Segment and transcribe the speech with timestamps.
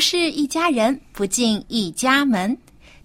[0.00, 2.56] 不是一家人，不进一家门。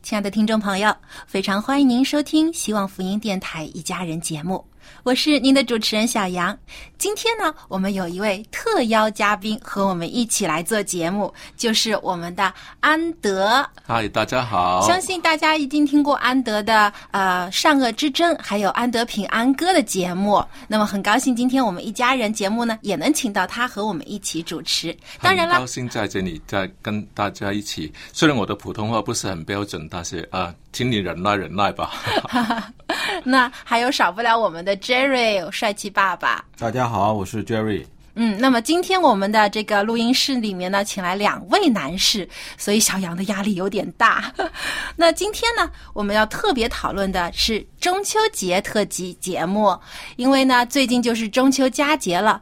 [0.02, 0.96] 亲爱的听众朋友，
[1.28, 4.64] 非常欢迎您收听希望福音电台一家人节目，
[5.04, 6.58] 我是您的主持人小杨。
[6.98, 13.64] 今天呢，我们有一位特邀嘉宾和我们一起来做节目，就是我们的安德。
[13.86, 14.82] 嗨，大家好。
[14.88, 20.44] 相信大家已经听过安德的呃《善恶之争》，还有安德平安歌的节目。
[20.68, 24.96] 那么很高兴今天我们一家人节目呢，也能请到他和我们一起主持。
[25.22, 27.92] 当然了很高，兴在这里再跟大家一起。
[28.14, 31.90] 虽然我的普通话不是很标准，但是啊、请你忍耐忍耐吧。
[33.24, 36.44] 那还有少不了我们的 Jerry 帅气爸爸。
[36.60, 37.86] 大家好，我是 Jerry。
[38.16, 42.28] 嗯，那么今天我们的这个录音室里面呢，请来两位男士，
[42.58, 44.30] 所以小杨的压力有点大。
[44.98, 49.80] 那今天呢，我们要特别讨论的是中秋节特辑节目，
[50.18, 52.42] 因为呢，最近就是中秋佳节了。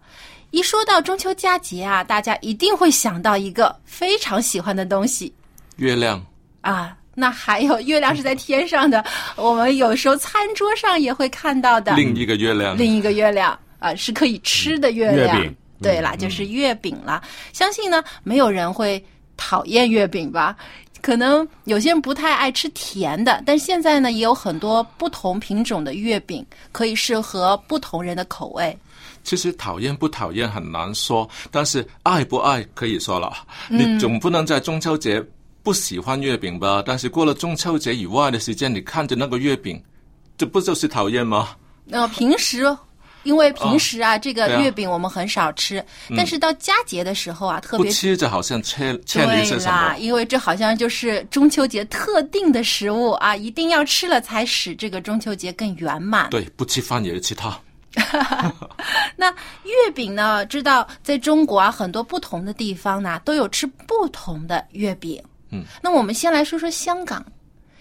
[0.50, 5.32] 一说到中秋佳节啊，大家一定会想到一个非常喜欢的东西
[5.76, 6.20] 月亮，
[6.62, 6.98] 啊。
[7.16, 9.04] 那还有月亮是在天上的，
[9.36, 11.96] 我们有时候餐桌上也会看到的。
[11.96, 15.38] 另一个月亮，另一个月亮啊、是可以吃的月亮。
[15.38, 17.22] 月饼对啦，就是月饼啦。
[17.52, 19.04] 相信呢，没有人会
[19.36, 20.56] 讨厌月饼吧？
[21.02, 28.78] 可能有些人不太爱吃甜的，但现在呢，也有很多不同品种的月饼，可以适合不同人的口味。
[29.26, 33.34] 其实讨厌不讨厌很难说，但是爱不爱可以说了。
[33.68, 35.22] 你总不能在中秋节
[35.64, 36.84] 不喜欢月饼吧？
[36.86, 39.82] 但是过了中秋节以外的时间，你看着那个月饼，
[40.38, 41.56] 这不就是讨厌吗？
[41.86, 42.78] 那、平时。
[43.24, 49.96] 因为平时啊，这个月饼我们很少吃，但是到佳节的时候啊，特不别吃着好像欠欠了一对些什，么。
[49.98, 56.30] 因为这好像就是中秋节特定的食物啊，一定要吃了才使这个中秋节更圆满。
[56.32, 57.58] 对，不吃饭也是吃它。
[59.16, 59.32] 那
[59.64, 60.46] 月饼呢？
[60.48, 65.24] 知道在中国啊，很多不同的地方呢都有吃不同的月饼。
[65.54, 67.24] 嗯，那我们先来说说香港，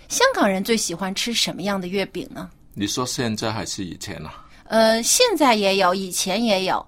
[0.09, 2.51] 香港人最喜欢吃什么样的月饼呢？
[2.75, 4.45] 你说现在还是以前啊？
[4.65, 6.85] 呃，现在也有，以前也有。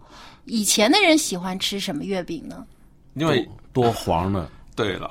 [0.46, 2.64] 以前的人喜欢吃什么月饼呢？
[3.14, 5.10] 因为多黄的，对了，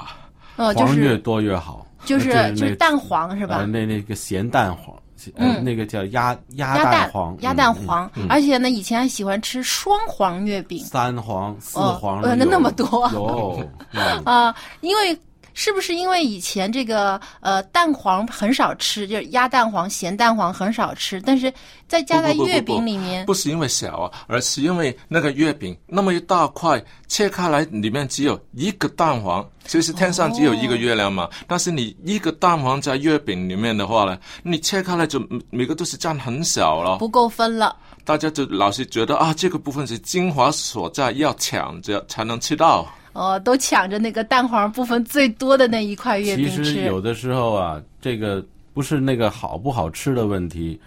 [0.57, 1.85] 呃，就黄越多越好。
[2.05, 3.57] 就是就是蛋黄是吧？
[3.59, 4.93] 呃，那那个咸蛋黄，
[5.35, 15.17] 呃，嗯那个叫鸭鸭鸭蛋黄，鸭嗯蛋黄，而且呢，以前还喜欢吃双黄月饼三黄、四哦黄呃那那么多有， 嗯啊、因为
[15.53, 21.51] 是不是因为以前这个呃蛋黄很少吃，就是鸭蛋黄、咸蛋黄很少吃，但是
[21.87, 29.47] 再加在月饼里面，不是因为小啊，而是因为那个月饼那么一大块，切开来里面只有一个蛋黄。
[29.65, 37.73] 其实天上只有一个月亮嘛，但是你一个蛋黄在月饼里面的话呢，你切开来就每每个都是占很小了，不够分了。
[38.03, 42.85] 大家就老是觉得啊，这个部分是精华所在，要抢着才能吃到。
[43.13, 46.81] 哦，都抢着那个蛋黄部分最多的那一块月饼其实。
[46.83, 50.79] 有的时候啊，这个不是那个好不好吃的问题，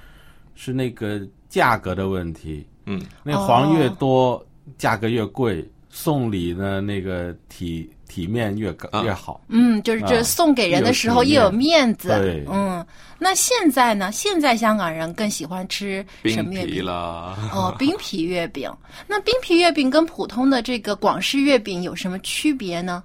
[0.54, 2.66] 是那个价格的问题。
[2.84, 4.46] 嗯，那黄越哦多，
[4.76, 9.40] 价格越贵，送礼呢那个体体面越高、啊越好。
[9.48, 12.08] 嗯，就是这啊送给人的时候又有面面子。
[12.08, 12.84] 对嗯，
[13.18, 14.10] 那现在呢？
[14.12, 16.84] 现在香港人更喜欢吃什么月饼？
[16.84, 18.70] 啦，哦，冰皮月饼。
[19.06, 23.02] 那冰皮月饼跟普通的这个广式月饼有什么区别呢？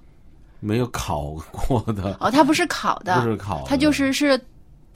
[0.60, 4.40] 没有烤过的，哦，它不是烤的，不是烤的它就是是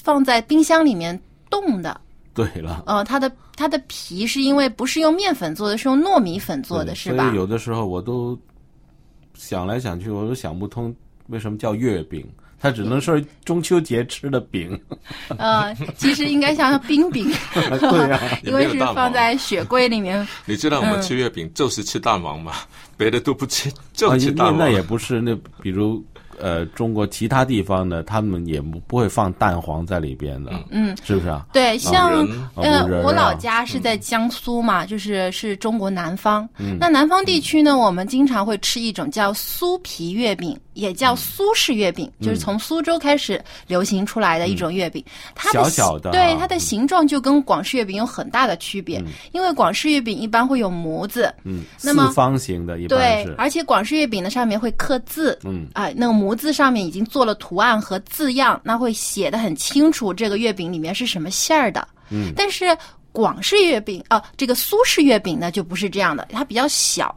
[0.03, 1.19] 放在冰箱里面
[1.51, 2.01] 冻的。
[2.33, 7.37] 对了，呃，它的它的皮是因为不是用面粉做的，是用糯米粉做的，是吧所以？
[7.37, 8.39] 有的时候我都
[9.37, 10.95] 想来想去，我都想不通
[11.29, 12.27] 为什么叫月饼，
[12.59, 14.79] 它只能说中秋节吃的饼。
[15.39, 20.27] 呃，其实应该像冰饼， 对呀、 因为是放在雪柜里面。
[20.45, 22.53] 你知道我们吃月饼就是吃蛋黄吗，
[22.97, 24.59] 别的都不吃，就啊，吃蛋黄。
[24.59, 26.03] 那那也不是那，比如
[26.41, 31.47] 呃，中国其他地方呢，他们也不不会放蛋黄在里边的，嗯，是不是啊？
[31.53, 36.49] 对，像人呃，啊我老家是在江苏嘛，就是是中国南方。
[36.59, 36.77] 嗯。
[36.79, 42.27] 那南方地区呢，我们经常会吃一种叫酥皮月饼，也叫苏式月饼，嗯。
[42.27, 45.05] 就是从苏州开始流行出来的一种月饼。
[45.35, 46.13] 它的小小的啊。
[46.13, 55.67] 对它的形状就跟广式月饼有很大的区别，因为广式月饼一般会有模子，嗯，那么四方形的一般对是，，而且广式月饼呢上面会刻字，嗯。
[55.73, 61.87] 啊、那个模子上面已经做了图案和字样，那会写的很清楚，这个月饼里面是什么馅儿的。
[62.11, 62.77] 嗯，但是
[63.13, 67.15] 广式月饼啊、这个苏式月饼呢就不是这样的，它比较小。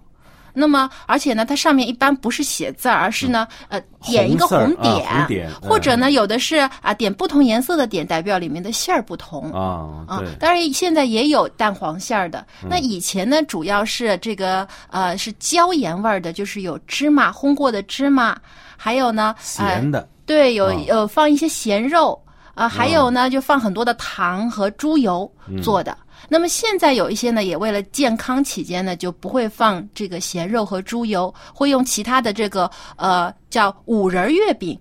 [0.51, 9.51] 那么，而且呢，它上面一般不是写字儿，而是呢，呃，点一个嗯红点，啊红点或者呢，有的是啊，点不同颜色的点，代表里面的馅儿不同。
[9.51, 12.45] 啊，啊，，当然现在也有蛋黄馅儿的。
[12.63, 18.35] 嗯那以前呢，主要是这个呃是椒盐味儿的，就是有芝麻烘过的芝麻，
[18.81, 22.17] 还有呢，呃咸的，对，有啊有放一些咸肉
[22.55, 25.97] 啊、还有呢就放很多的糖和猪油嗯做的。
[26.27, 34.77] 那么现在有一些呢，也为了健康起见呢，就不会放这个咸肉和猪油，会用其他的这个呃叫五仁儿月饼，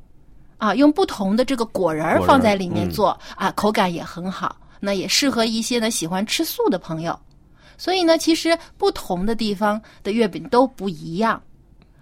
[0.58, 4.56] 啊，用不同的这个果仁放在里面嗯做、啊，口感也很好。
[4.80, 7.18] 那也适合一些呢喜欢吃素的朋友。
[7.76, 11.40] 所以呢，其实不同的地方的月饼都不一样。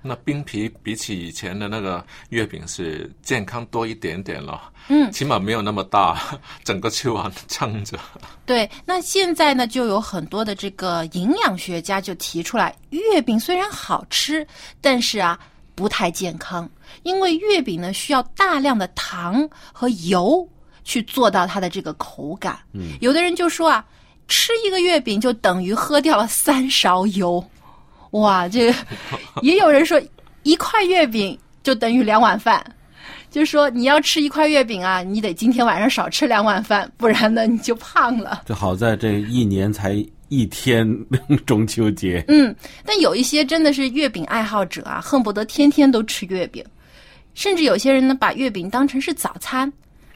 [0.06, 6.20] 那冰皮比起以前的那个月饼是健康多一点点了，嗯，起码没有那么大，
[6.64, 7.98] 整个吃完撑着。
[8.44, 14.46] 对，那现在呢，就有很多的这个营养学家就提出来，月饼虽然好吃，
[14.80, 15.38] 但是啊
[15.74, 16.68] 不太健康，
[17.02, 20.48] 因为月饼呢需要大量的糖和油
[20.84, 22.58] 去做到它的这个口感。
[22.72, 23.84] 嗯，有的人就说啊，
[24.28, 27.44] 吃一个月饼就等于喝掉了三勺油，
[28.10, 28.74] 哇，这个
[29.42, 30.00] 也有人说
[30.42, 32.64] 一块月饼就等于两碗饭。
[33.28, 38.42] 就是说，你要吃一块月饼啊，你得今天晚上少吃两碗饭，不然呢你就胖了。
[38.48, 40.88] 就好在这一年才一天
[41.44, 42.54] 中秋节，嗯，
[42.84, 46.64] 但有一些真的是月饼爱好者啊，恨不得天天都吃月饼，
[47.34, 49.70] 甚至有些人呢把月饼当成是早餐，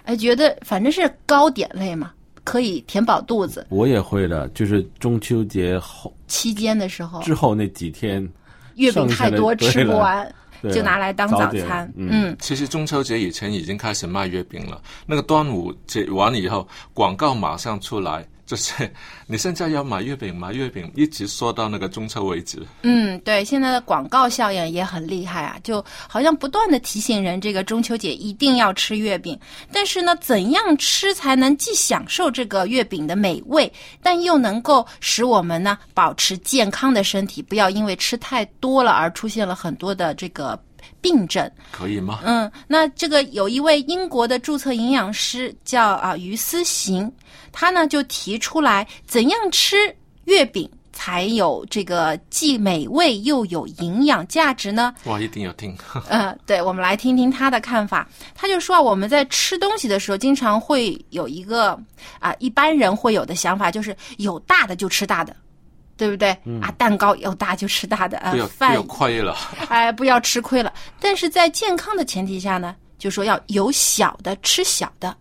[0.05, 2.13] 哎，觉得反正是糕点类嘛，
[2.51, 3.65] 可以填饱肚子。
[3.69, 8.29] 我也会的，就是中秋节后期间的时候，之后那几天，
[8.75, 10.35] 月饼太多吃不完，
[10.73, 11.91] 就拿来当早餐。
[11.97, 18.91] 嗯，嗯，其实中秋节以前已经开始卖月饼了，那个端午节完了以后，广告马上出来，就是
[19.29, 22.61] 你现在要买月饼， 买月饼，一直说到那个中秋为止。
[22.83, 29.39] 嗯，对，现在的广告效应也很厉害啊，就好像不断的提醒人，这个中秋节一定要吃月饼。
[29.73, 40.61] 但是呢，怎样吃才能既享受这个月饼的美味，但又能够使我们呢保持健康的身体，不要因为吃太多了而出现了很多的这个
[41.01, 41.51] 病症。
[41.73, 42.21] 可以吗？
[42.25, 47.11] 嗯，那这个有一位英国的注册营养师叫啊于思行，
[47.53, 49.77] 他呢就提出来怎样吃
[50.25, 54.95] 月饼才有这个既美味又有营养价值呢？
[55.05, 55.75] 哇，一定要听。
[56.09, 58.07] 呃，对，我们来听听他的看法。
[58.35, 61.79] 他就说啊，我们在吃东西的时候，经常会有一个
[62.19, 65.35] 啊，一般人会有的想法，就是有大的就吃大的，
[66.01, 66.31] 对不对？
[66.63, 69.37] 啊，蛋糕要大就吃大的，啊不要，不饭要亏了。
[69.69, 70.73] 哎，不要吃亏了。
[70.99, 75.15] 但是在健康的前提下呢，就说要有小的吃小的，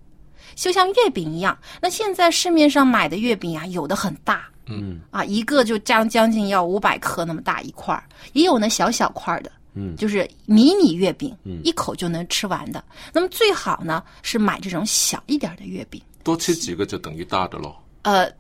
[0.56, 1.58] 就像月饼一样。
[1.82, 12.82] 那现在市面上买的月饼啊，有的很大，嗯啊，一个就将将近要五百克那么大一块儿，也有呢小小块儿的，嗯就是迷你月饼，嗯一口就能吃完的。
[13.12, 16.02] 那么最好呢是买这种小一点的月饼。
[16.24, 17.76] 多吃几个就等于大的喽。
[18.02, 18.32] 呃，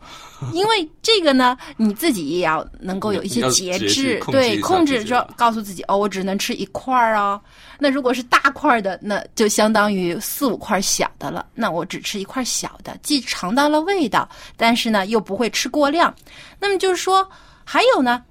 [0.53, 7.39] 因为这个呢，你自己也要能够有一些要节节制制，对，控制说告诉自己哦，我只能吃一块儿哦。
[7.77, 11.45] 那如果是大块儿的，那就相当于四五块小的了。
[11.53, 16.13] 那我只吃一块小的，既尝到了味道，但是呢又不会吃过量。
[16.59, 17.29] 那么就是说，
[17.63, 18.23] 还有呢，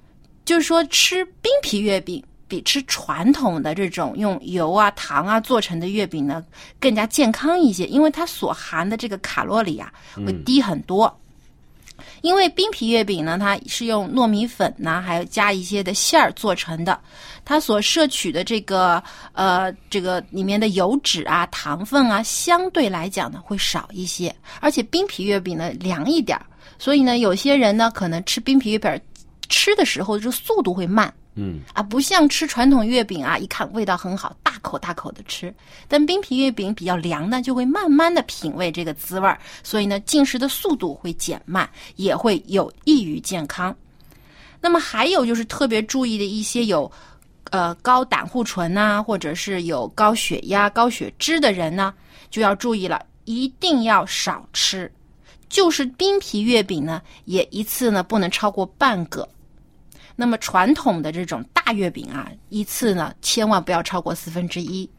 [0.45, 2.23] 就是说吃冰皮月饼。
[2.49, 6.43] 比吃传统的这种用油啊、糖啊做成的月饼呢，
[6.79, 11.15] 更加健康一些，因为它所含的这个卡路里啊会低很多。
[12.21, 16.99] 因为冰皮月饼呢，它是用糯米粉呐，还有加一些的馅儿做成的，
[17.45, 19.01] 它所摄取的这个
[19.33, 26.45] 呃这个里面的油脂啊、糖分啊，相对来讲呢会少一些，而且冰皮月饼呢凉一点儿，
[26.77, 29.01] 所以呢有些人呢可能吃冰皮月饼
[29.49, 31.13] 吃的时候就速度会慢。
[31.41, 35.53] 嗯啊，不像吃传统月饼啊，一看味道很好，大口大口的吃。
[35.87, 43.73] 但冰皮月饼比较凉呢，就会慢慢的品味这个滋味儿，所以呢，进食的速度会减慢，也会有益于健康。
[44.59, 46.91] 那么还有就是特别注意的一些有，
[47.51, 51.93] 呃高胆固醇呐、或者是有高血压、高血脂的人呢，
[52.29, 54.91] 就要注意了，一定要少吃。
[55.47, 59.27] 就是冰皮月饼呢，也一次呢不能超过半个。
[60.19, 64.89] 那么传统的这种大月饼啊，一次呢千万不要超过四分之一。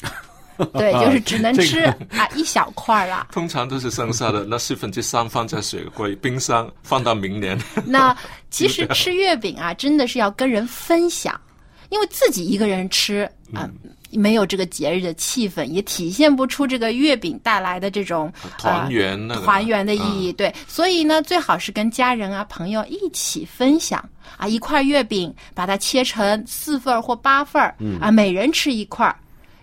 [0.74, 3.26] 对，就是只能吃、啊一小块儿啦。
[3.32, 7.58] 通常都是剩下的那四分之三放在雪柜、冰箱，放到明年。
[7.84, 8.16] 那
[8.48, 11.40] 其实吃月饼啊，真的是要跟人分享，
[11.88, 13.68] 因为自己一个人吃啊、
[14.12, 20.32] 没有这个节日的气氛，也体现不出这个月饼带来的这种团圆那个呃团圆的意义。
[20.32, 24.02] 对，所以呢，最好是跟家人啊、朋友一起分享
[24.36, 29.16] 啊，一块月饼把它切成四份儿或八份儿，啊，每人吃一块儿。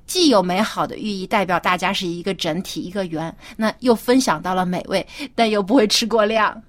[0.06, 6.64] 既有美好的寓意，代表大家是一个整体、一个圆，那又分享到了美味，但又不会吃过量。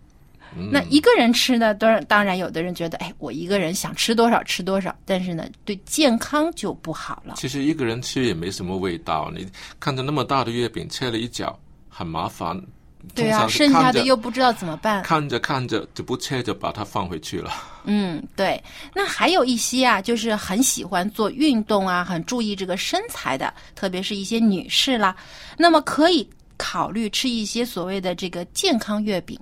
[0.71, 7.35] 那一个人吃呢，当然当然，有的人觉得，哎，我一个人想吃多少吃多少，但是呢，对健康就不好了。
[7.37, 9.47] 其实一个人吃也没什么味道，你
[9.78, 12.61] 看着那么大的月饼切了一角，很麻烦。
[13.14, 15.02] 对啊，剩下的又不知道怎么办。
[15.05, 17.52] 看着看着就不切就把它放回去了。
[17.85, 18.62] 嗯，对。
[18.93, 25.17] 那还有一些啊，就是很喜欢做运动啊，很注意这个身材的，特别是一些女士啦，
[25.57, 29.38] 那么可以考虑吃一些所谓的这个健康月饼，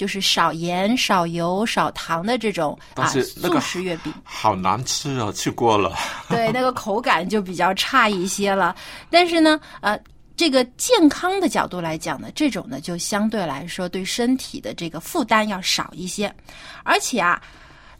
[0.00, 4.10] 就是少盐、少油、少糖的这种啊素食月饼。
[4.24, 5.94] 好难吃啊，吃过了。
[6.26, 8.74] 对，那个口感就比较差一些了。
[9.10, 10.00] 但是呢，呃，
[10.34, 16.34] 这个健康的角度来讲呢，这种呢就相对来说对身体的这个负担要少一些，
[16.82, 17.38] 而且啊，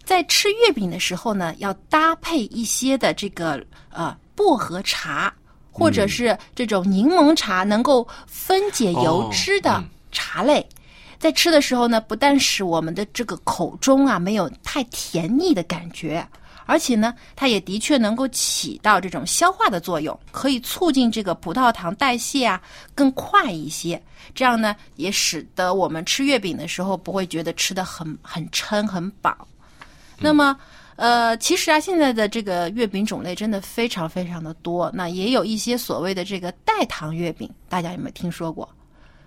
[0.02, 5.30] 在吃月饼的时候呢，要搭配一些的这个呃薄荷茶。
[5.72, 10.68] 或者是这种柠檬茶能够分解油脂的茶类，
[11.20, 16.26] 在吃的时候呢，不但使我们的这个口中啊没有太甜腻的感觉，
[16.66, 22.60] 而且呢，它也的确能够起到这种消化的作用，可以促进这个葡萄糖代谢啊
[22.94, 24.02] 更快一些。
[24.34, 29.46] 这样呢，也使得我们吃月饼的时候不会觉得吃的很很撑很饱。
[30.18, 30.58] 那么。
[30.96, 34.90] 呃，其实啊，现在的这个月饼种类真的非常非常的多。
[34.92, 38.68] 那也有一些所谓的这个代糖月饼，大家有没有听说过？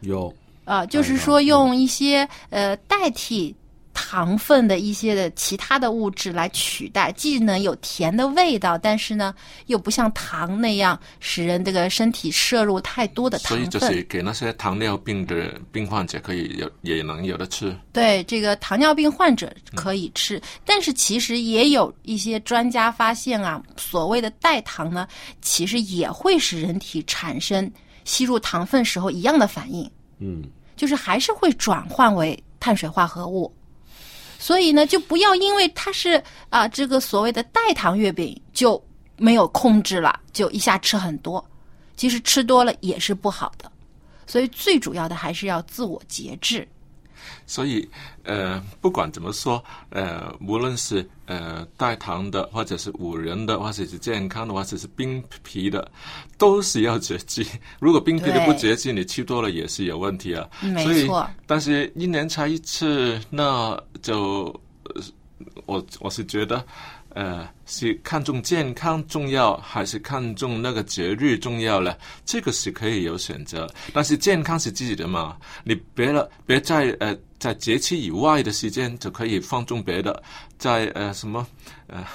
[0.01, 0.31] 有
[0.65, 3.55] 啊、就是说用一些呃代替
[3.95, 9.35] 糖分的一些的其他的物质来取代，既能有甜的味道，但是呢
[9.67, 13.57] 又不像糖那样使人这个身体摄入太多的糖分。
[13.57, 17.77] 所以就是给那些糖尿病的病患者可以有也能有的吃。
[17.91, 25.07] 对这个糖尿病患者可以吃，但是其实也有一些专家发现啊，所谓的代糖呢，
[25.39, 27.71] 其实也会使人体产生
[28.05, 29.87] 吸入糖分时候一样的反应。
[30.23, 30.43] 嗯，
[30.77, 33.53] 就是还是会转换为碳水化合物。
[34.39, 38.81] 所以呢，就不要因为它是啊、这个所谓的代糖月饼就
[39.17, 41.43] 没有控制了，就一下吃很多。
[41.95, 43.71] 其实吃多了也是不好的，
[44.25, 46.67] 所以最主要的还是要自我节制。
[47.45, 47.87] 所以，
[48.23, 55.91] 呃，不管怎么说，呃，无论是呃带糖的，或者是五仁的，或者是健康的，或者是冰皮的，
[56.37, 57.45] 都是要绝迹。
[57.79, 60.47] 如果冰皮的不绝迹，你吃多了也是有问题啊。
[60.61, 64.45] 没所以错，但是一年才一次，那就，
[64.83, 65.01] 呃
[65.65, 66.65] 我我是觉得，
[67.13, 71.95] 呃，是看重健康重要，还是看重那个节日重要呢？
[72.25, 80.21] 这个是可以有选择，但是健康是自己的嘛，你别了，别在呃在节气以外的时间就可以放纵别的，
[80.57, 81.45] 在呃什么
[81.87, 82.05] 呃。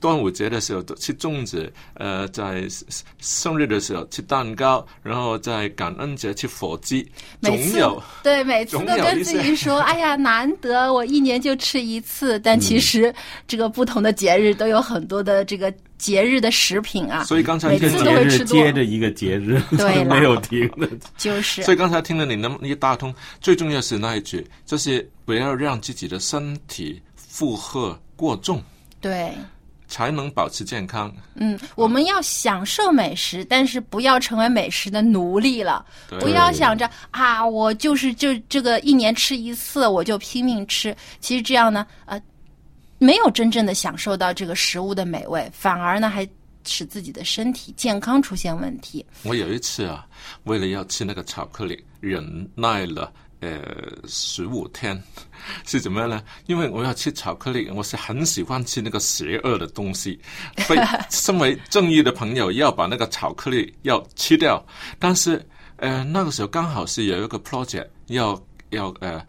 [0.00, 2.66] 端午节的时候吃粽子，呃，在
[3.18, 7.10] 生日的时候吃蛋糕，然后在感恩节吃火鸡，
[7.42, 13.14] 总有对每次都跟自己说：“哎呀，难得我一年就吃一次。”但其实
[13.48, 20.88] 这个不同的节日都有很多的这个节日的食品啊，所以刚才每次听了节日接着一个节日， 对没有停的。
[21.16, 21.62] 就是。
[21.62, 28.62] 所以刚才听了你那么一大通，最重要是那一句，就是不要让自己的身体负荷过重。
[29.00, 29.32] 对
[29.90, 31.12] 才能保持健康。
[31.34, 35.84] 嗯，我们要享受美食，但是不要成为美食的奴隶了。
[36.20, 40.96] 不要想着啊，我就是就这个一年吃一次，我就拼命吃。
[41.20, 42.18] 其实这样呢，呃，
[42.98, 46.26] 没有真正的享受到这个食物的美味，反而呢还
[46.64, 49.04] 使自己的身体健康出现问题。
[49.24, 50.06] 我有一次啊，
[50.44, 53.60] 为了要吃那个巧克力，忍耐了呃
[54.06, 55.02] 十五天，
[55.66, 56.22] 是怎么样呢？
[56.46, 60.18] 因为我要吃巧克力，我是很喜欢吃那个邪恶的东西，
[60.68, 60.76] 被
[61.10, 64.64] 身为正义的朋友要把那个巧克力要吃掉，
[64.98, 65.44] 但是
[65.76, 69.24] 呃那个时候刚好是有一个 project 要要呃。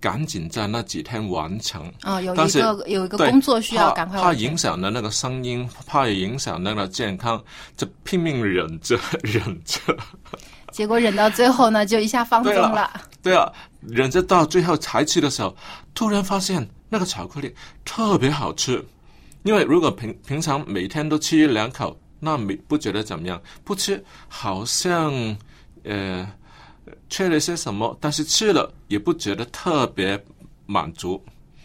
[0.00, 7.42] 赶紧在那几天完成啊、有一个有一个工作需要怕怕赶快完成影响了那个声音，怕影响那个健康，
[7.74, 9.80] 就拼命忍着 忍着。
[10.74, 13.00] 结果忍到最后呢，就一下放纵了了。
[13.22, 13.48] 对啊，
[13.80, 15.56] 忍着到最后才吃的时候，
[15.94, 17.54] 突然发现那个巧克力
[17.84, 18.84] 特别好吃。
[19.44, 25.14] 因为如果平平常每天都吃一两口，那没不觉得怎么样，不吃好像
[25.84, 26.28] 呃
[27.08, 30.20] 缺了些什么，但是吃了也不觉得特别
[30.66, 31.24] 满足。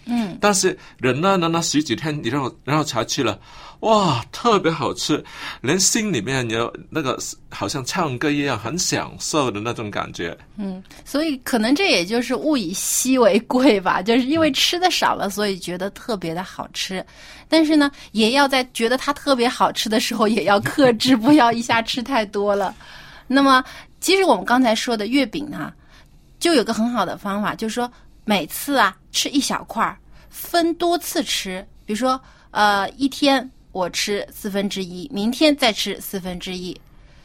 [0.09, 3.39] 嗯，但是忍耐了那十几天，你然后然后才去了，
[3.81, 5.23] 哇，特别好吃，
[5.61, 7.17] 连心里面有那个
[7.49, 10.35] 好像唱歌一样，很享受的那种感觉。
[10.57, 17.05] 嗯，所以可能这也就是物以稀为贵吧，就是因为吃的少了，所以觉得特别的好吃。
[17.47, 22.73] 但是呢，也要在觉得它特别好吃的时候，也要克制，不要一下吃太多了。
[23.27, 23.63] 那么，
[24.01, 25.71] 其实我们刚才说的月饼啊，
[26.39, 27.91] 就有个很好的方法，就是说
[28.29, 29.97] 每次啊吃一小块儿，
[30.29, 31.67] 分多次吃。
[31.83, 32.21] 比如说，
[32.51, 36.79] 呃，一天我吃四分之一，明天再吃四分之一，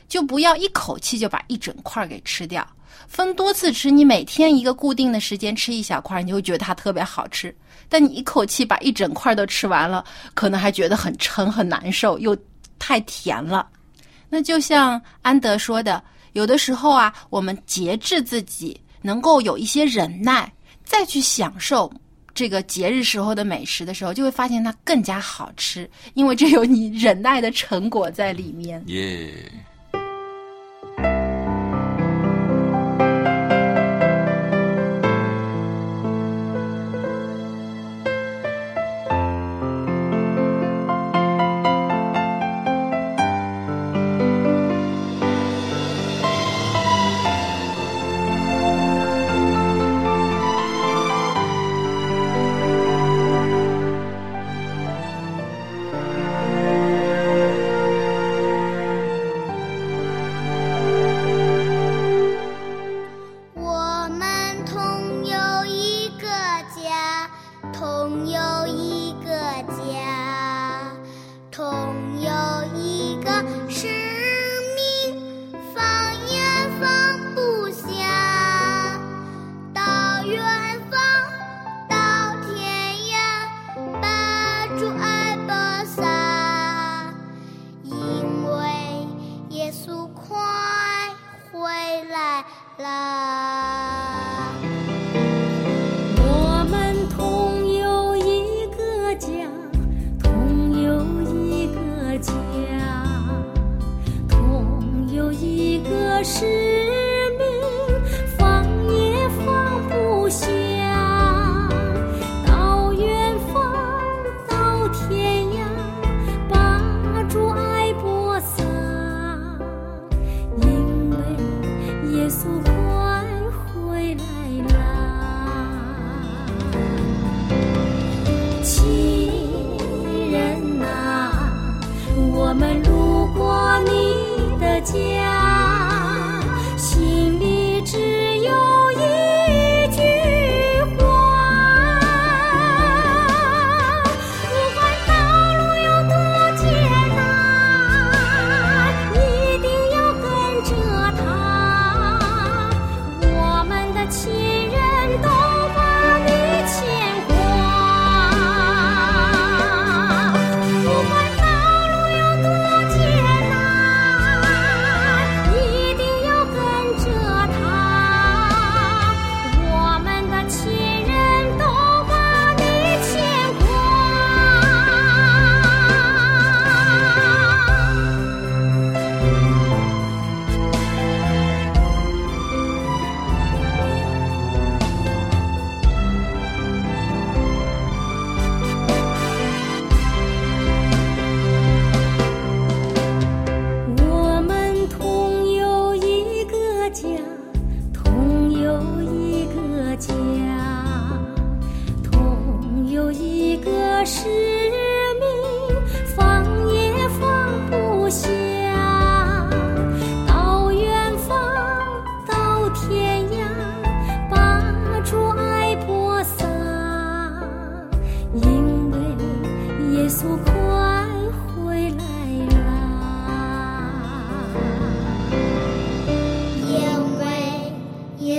[0.09, 2.67] 就不要一口气就把一整块儿给吃掉。
[3.07, 7.55] 分多次吃，你每天一个固定的时间吃一小块儿，你就会觉得它特别好吃。
[7.91, 12.35] 但你一口气把一整块儿都吃完了，可能还觉得很撑、很难受，又
[12.79, 13.69] 太甜了。
[14.31, 20.51] 那就像安德说的，有的时候啊，我们节制自己，能够有一些忍耐，
[20.85, 21.93] 再去享受
[22.35, 28.83] 这个节日时候的美食的时候，就会发现它更加好吃，因为这有你忍耐的成果在里面。
[28.87, 29.33] 耶、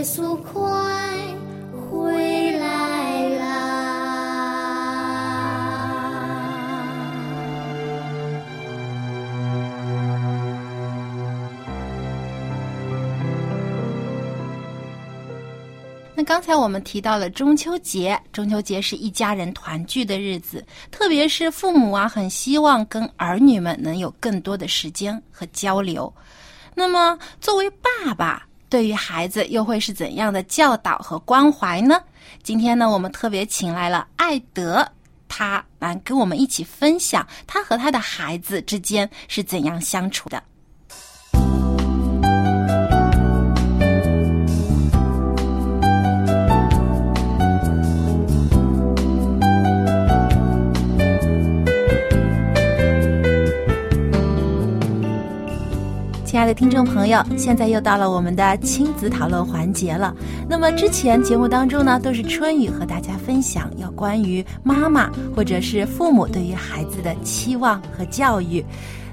[0.05, 0.61] 速快
[1.73, 3.45] 回来啦
[16.13, 26.13] 那刚才我们提到了中秋节中秋节是一家人团聚的日子特别是父母啊很希望跟儿女们能有更多的时间和交流。
[26.75, 32.01] 那么作为爸爸对于孩子又会是怎样的教导和关怀呢？
[32.43, 34.87] 今天呢，我们特别请来了艾德，
[35.27, 40.41] 他来跟我们一起分享他和他的孩子之间是怎样相处的。
[56.35, 60.13] 亲爱的听众朋友，现在又到了我们的亲子讨论环节了。
[60.49, 68.61] 那么之前节目当中呢，都是春雨和大家分享有关于妈妈或者是父母对于孩子的期望和教育。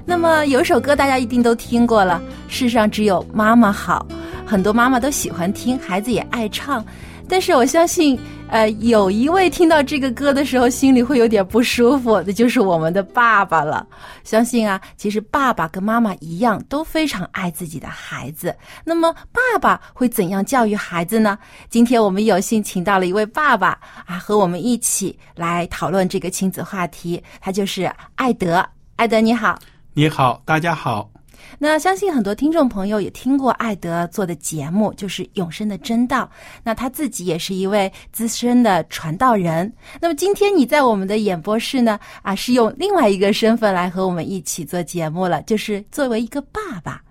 [0.05, 2.21] 那么有首歌大家一定都听过了，
[2.53, 4.05] 《世上只有妈妈好》，
[4.45, 6.85] 很多妈妈都喜欢听，孩子也爱唱。
[7.33, 8.15] 但是我相信，
[8.47, 13.87] 呃，有一位听到这个歌的时候心里会有点不舒服，那就是我们的爸爸了。
[14.23, 18.55] 相信啊，其实爸爸跟妈妈一样都非常爱自己的孩子。
[18.83, 21.35] 那么，爸爸会怎样教育孩子呢？
[21.71, 27.19] 今天我们有幸请到了一位爸爸啊，和我们一起来讨论这个亲子话题。
[27.41, 28.63] 他就是艾德，
[28.95, 29.57] 艾德你好。
[29.95, 31.12] 你好，大家好。
[31.59, 36.23] 那相信很多听众朋友也听过艾德做的节目，就是《永生的真道》。
[36.63, 39.71] 那他自己也是一位资深的传道人。
[40.01, 47.01] 那么今天你在我们的演播室呢，啊，是用另外一个身份来和我们一起做节目了，就是作为一个爸爸。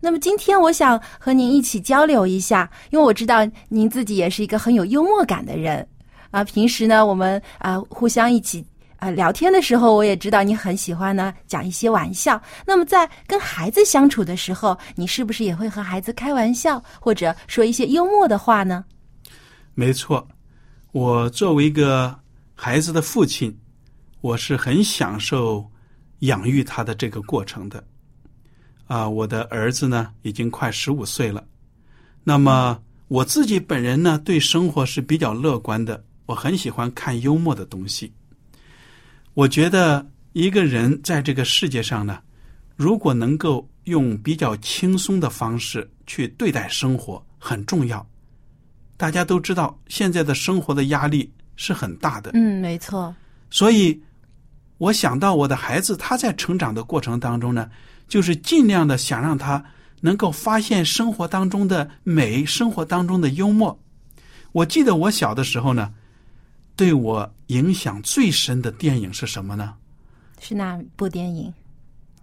[0.00, 5.86] 那么今天我想和您一起交流一下，因为我知道您自己也是一个很有幽默感的人
[6.30, 6.44] 啊。
[6.44, 8.64] 平时呢，我们啊互相一起。
[8.98, 12.40] 啊，聊天的时候我也知道你很喜欢呢，讲一些玩笑。
[12.66, 18.84] 那么在跟孩子相处的时候，你是不是也会和孩子开玩笑，或者说一些幽默的话呢？
[19.74, 20.26] 没错，
[20.90, 22.18] 我作为一个
[22.54, 23.56] 孩子的父亲，
[24.20, 25.64] 我是很享受
[26.20, 27.82] 养育他的这个过程的。
[28.88, 31.44] 啊，我的儿子呢已经快十五岁了，
[32.24, 38.12] 那么我自己本人呢对生活是比较乐观的，我很喜欢看幽默的东西。
[39.38, 42.18] 我觉得一个人在这个世界上呢，
[42.74, 48.04] 如果能够用比较轻松的方式去对待生活，很重要。
[48.96, 52.32] 大家都知道，现在的生活的压力是很大的。
[52.34, 53.14] 嗯，没错。
[53.48, 54.02] 所以，
[54.78, 57.70] 我想到我的孩子，他在成长的过程当中呢，
[58.08, 59.64] 就是尽量的想让他
[60.00, 63.78] 能够发现生活当中的美，生活当中的幽默。
[64.50, 65.94] 我记得我小的时候呢。
[66.78, 69.74] 对我影响最深的电影是什么呢？
[70.40, 71.52] 是哪部电影？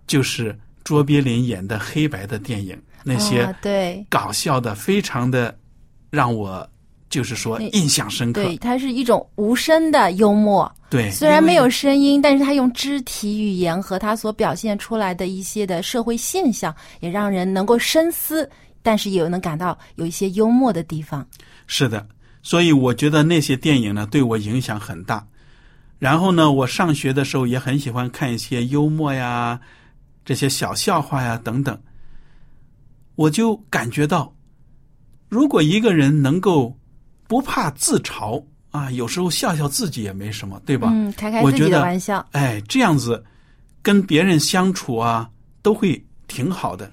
[0.07, 5.53] 就是卓别林演的黑白的电影，那些对搞笑的，非常的
[6.09, 6.65] 让我
[7.09, 8.41] 就是说印象深刻。
[8.45, 10.73] 对，它是一种无声的幽默。
[10.89, 18.49] 对，虽然没有声音，但是他用肢体语言和他所表现出来的一些的社会现象，也让人能够深思，
[18.81, 21.27] 但是也能感到有一些幽默的地方。
[21.67, 22.07] 是的。
[22.45, 25.25] 所以我觉得那些电影呢对我影响很大，
[25.97, 29.59] 然后呢，我上学的时候也很喜欢看一些幽默呀、
[30.23, 31.75] 这些小笑话呀等等。
[33.15, 34.31] 我就感觉到，
[35.27, 36.77] 如果一个人能够
[37.27, 40.91] 不怕自嘲啊，有时候笑笑自己也没什么，对吧？
[40.93, 42.23] 嗯，开开自己的玩笑。
[42.33, 43.25] 哎，这样子
[43.81, 45.27] 跟别人相处啊，
[45.63, 46.91] 都会挺好的，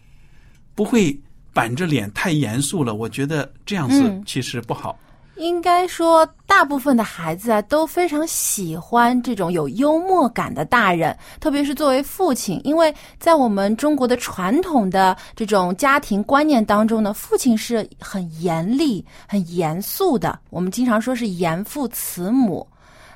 [0.75, 1.15] 不会
[1.53, 2.95] 板着脸太严肃了。
[2.95, 4.99] 我觉得这样子其实不好。
[5.43, 20.39] 应该说，大部分的孩子啊都非常喜欢这种有幽默感的大人，特别是作为父亲，因为在我们中国的传统的这种家庭观念当中呢，父亲是很严厉、很严肃的。
[20.51, 22.67] 我们经常说是严父慈母，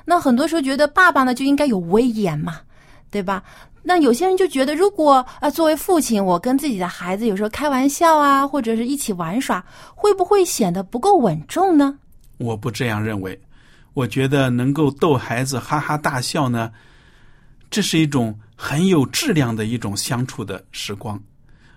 [0.04, 2.60] 那很多时候觉得爸爸呢就应该有威严嘛，
[3.10, 3.42] 对吧？
[3.88, 11.96] 那有些人就觉得，如果啊作为父亲，我跟自己的孩子有时候开玩笑啊，或者是一起玩耍，会不会显得不够稳重呢？
[12.38, 13.40] 我不这样认为，
[13.94, 16.70] 我觉得能够逗孩子哈哈大笑呢，
[17.70, 21.18] 这是一种很有质量的一种相处的时光。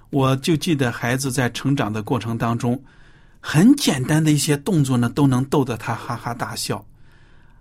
[0.10, 2.82] 我就记得孩子在成长的过程当中，
[3.40, 6.86] 很简单的一些动作呢，都能逗得他哈哈大笑。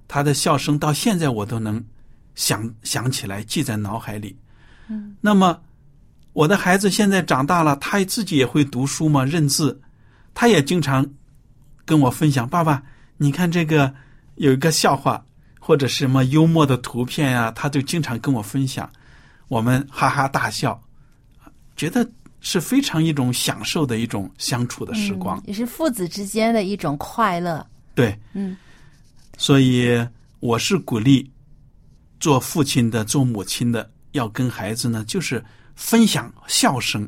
[0.09, 1.85] 他的笑声到现在我都能
[2.35, 4.37] 想想起来，记在脑海里。
[4.89, 5.61] 嗯，那么
[6.33, 9.81] 我的孩子现在长大了，他自己也会读书嘛，认字，
[10.35, 11.09] 他也经常。
[11.89, 12.83] 跟我分享，爸爸，
[13.17, 13.91] 你看这个
[14.35, 15.25] 有一个笑话
[15.59, 18.91] 或者什么幽默的图片呀，他就经常跟我分享，
[19.49, 20.79] 我们哈哈大笑，
[21.77, 22.07] 觉得
[22.41, 27.67] 是非常一种享受的一种相处的时光，也是父子之间的一种快乐。
[27.95, 28.55] 对，嗯，
[29.39, 30.07] 所以
[30.41, 31.31] 我是鼓励
[32.21, 35.43] 做父亲的、做母亲的，要跟孩子呢，就是
[35.75, 37.03] 分享笑声。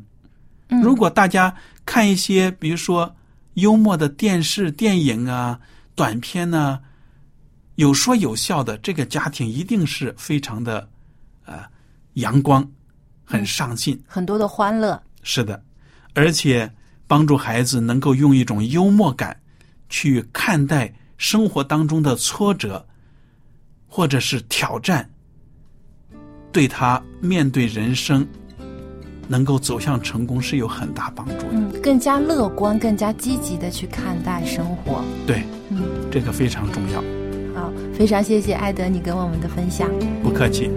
[0.70, 3.14] 嗯如果大家看一些，比如说
[3.54, 5.58] 幽默的电视、电影啊、
[5.94, 6.80] 短片呢、
[7.74, 10.88] 有说有笑的，这个家庭一定是非常的
[11.44, 11.64] 呃
[12.14, 12.66] 阳光，
[13.24, 14.00] 很上进。
[14.06, 15.00] 很多的欢乐。
[15.22, 15.62] 是的，
[16.14, 16.70] 而且
[17.06, 19.38] 帮助孩子能够用一种幽默感
[19.88, 22.86] 去看待生活当中的挫折
[23.86, 25.10] 或者是挑战，
[26.52, 28.26] 对他面对人生
[29.30, 31.52] 能够走向成功是有很大帮助的。
[31.52, 35.04] 嗯，更加乐观、更加积极的去看待生活。
[35.24, 35.78] 对，嗯，
[36.10, 37.00] 这个非常重要。
[37.54, 39.88] 好，非常谢谢艾德你跟我们的分享。
[40.20, 40.68] 不客气。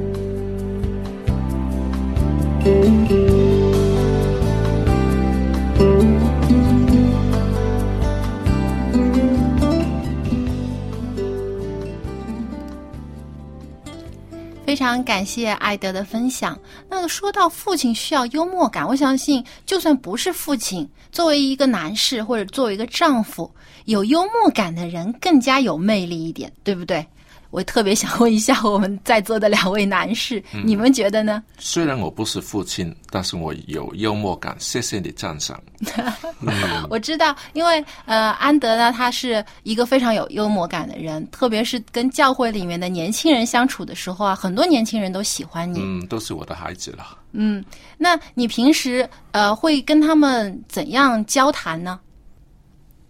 [14.73, 16.57] 非常感谢艾德的分享。
[16.89, 23.47] 那个说到父亲需要幽默感，我相信就算不是父亲，作为一个男士或者作为一个丈夫，
[23.85, 27.05] 有幽默感的人更加有魅力一点，对不对？
[27.53, 31.43] 我特别想问一下我们在座的两位男士，嗯你们觉得呢？
[31.59, 35.61] 虽然我不是父亲，但是我有幽默感，谢谢你赞赏。
[36.89, 45.79] 我知道，因为呃，安德呢，他是一个非常有幽默感的人，特别是跟教会里面的年轻人相处的时候啊，很多年轻人都喜欢你。
[45.79, 47.19] 嗯，都是我的孩子了。
[47.33, 47.63] 嗯，
[47.99, 51.99] 那你平时呃会跟他们怎样交谈呢？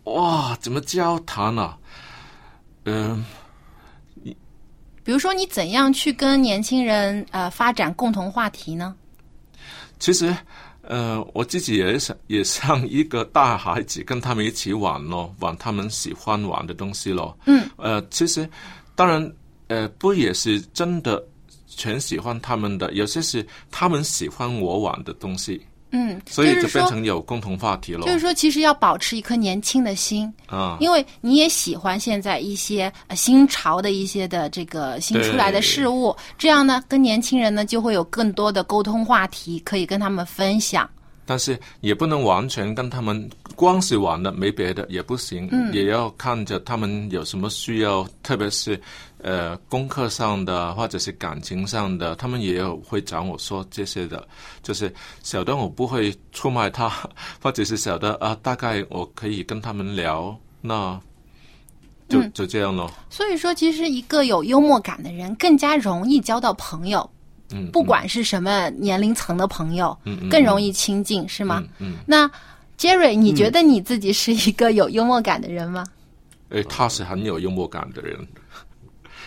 [0.03, 1.77] 哇，怎么交谈啊？
[2.83, 3.23] 嗯、
[5.03, 8.95] 比如说，你怎样去跟年轻人呃发展共同话题呢？
[9.99, 10.35] 其实，
[10.81, 17.37] 呃，我自己也想也像一个大孩子，跟他们一起玩咯，玩他们喜欢玩的东西咯。
[17.45, 18.49] 嗯，呃，其实
[18.95, 19.33] 当然，
[19.67, 21.23] 呃，不也是真的
[21.67, 25.61] 全喜欢他们的，有些是他们喜欢我玩的东西，
[25.95, 28.01] 嗯，所以就变成有共同话题了。
[28.05, 40.89] 就是说，其实要保持一颗年轻的心，啊，因为你也喜欢现在一些呃新潮的一些的这个新出来的事物，这样呢，跟年轻人呢就会有更多的沟通话题，可以跟他们分享。
[41.25, 48.77] 但是也不能完全跟他们光是玩的，没别的也不行，嗯也要看着他们有什么需要，特别是
[49.23, 54.27] 呃功课上的或者是感情上的，他们也有会找我说这些的。
[54.61, 56.91] 就是小的我不会出卖他，
[57.41, 60.99] 或者是小的啊，大概我可以跟他们聊，那
[62.09, 62.91] 就、嗯就这样咯。
[63.09, 67.09] 所以说，其实一个有幽默感的人更加容易交到朋友，
[67.51, 71.63] 嗯，不管是什么年龄层的朋友，嗯嗯更容易亲近，是吗？
[71.79, 72.29] 嗯，那
[72.77, 75.85] Jerry，你觉得你自己是一个有幽默感的人吗？
[76.49, 78.19] 诶，他是很有幽默感的人。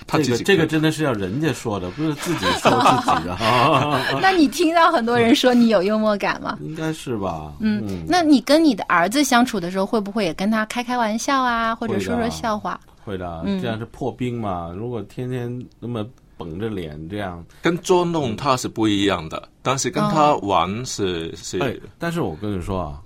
[0.07, 4.01] 他这自己个这个真的是要人家说的，不是自己说自己的啊。
[4.23, 6.59] 那你听到很多人说你有幽默感吗？
[6.63, 7.53] 应该是吧？
[7.61, 12.81] 嗯，那你跟你的儿子相处的时候，会不会也跟他开开玩笑啊，或者说说笑话？
[13.05, 14.73] 会的，嗯这样是破冰嘛。
[14.77, 16.05] 如果天天那么
[16.37, 21.59] 绷着脸这样，跟捉弄他是不一样的，但是跟他玩是、是。
[21.61, 23.01] 哎，但是我跟你说啊，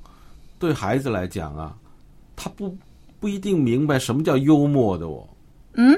[0.58, 1.74] 对孩子来讲啊，
[2.34, 2.76] 他不
[3.18, 5.26] 不一定明白什么叫幽默的哦。
[5.74, 5.94] 嗯，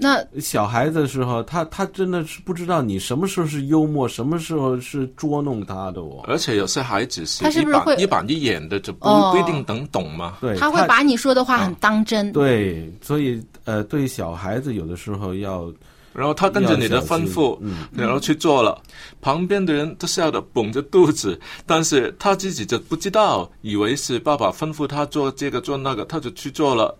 [0.00, 6.22] 那小孩子的时候，他他真的是不知道你什么时候是幽默，什么时候是捉弄他的哦。
[6.24, 10.38] 而且有些孩子是他是不是会一板一板一眼的，就不、哦不一定能懂嘛。
[10.40, 12.32] 对，他会把你说的话很当真。
[12.32, 15.70] 对，所以呃，对小孩子有的时候要，
[16.14, 18.80] 然后他跟着你的吩咐，嗯，然后去做了，
[19.20, 26.96] 旁边的人都笑得绷着肚子，但是他自己就不知道，以为是爸爸吩咐他做这个做那个，他就去做了。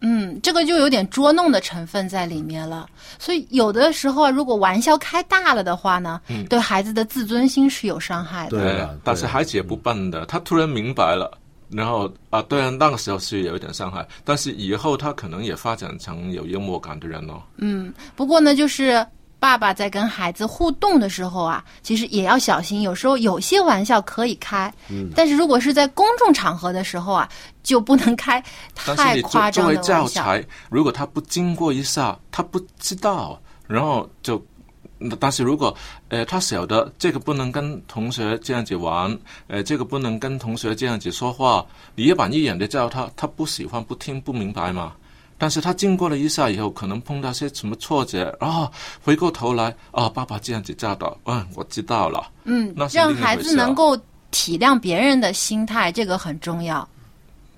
[0.00, 2.86] 嗯，这个就有点捉弄的成分在里面了。
[3.18, 8.58] 所以有的时候啊，如果玩笑开大了的话呢，嗯对孩子的自尊心是有伤害的。
[8.58, 11.38] 对哎但是孩子也不笨的，他突然明白了。
[11.72, 17.40] 然后啊，对啊，那个时候是有一点伤害，但是以后他可能也发展成有幽默感的人哦。
[17.58, 19.06] 嗯，不过呢，就是
[19.38, 22.82] 爸爸在跟孩子互动的时候啊，其实也要小心。
[22.82, 27.28] 有时候有些玩笑可以开，嗯但是如果是在公众场合的时候啊，
[27.62, 28.42] 就不能开
[28.74, 29.74] 太夸张。
[29.82, 34.42] 教材，如果他不经过一下，他不知道，然后就，
[35.18, 35.74] 但是如果
[36.08, 44.92] 呃他晓得这个不能跟同学这样子玩，呃这个不能跟同学这样子说话，你一板一眼的叫他，他不喜欢、不听、不明白嘛。
[45.38, 48.70] 但是他经过了一下以后，可能碰到些什么挫折啊，
[49.02, 52.30] 回过头来啊，爸爸这样子教导，嗯，我知道了。
[52.44, 53.96] 嗯让孩子能够
[54.30, 56.86] 体谅别人的心态，这个很重要。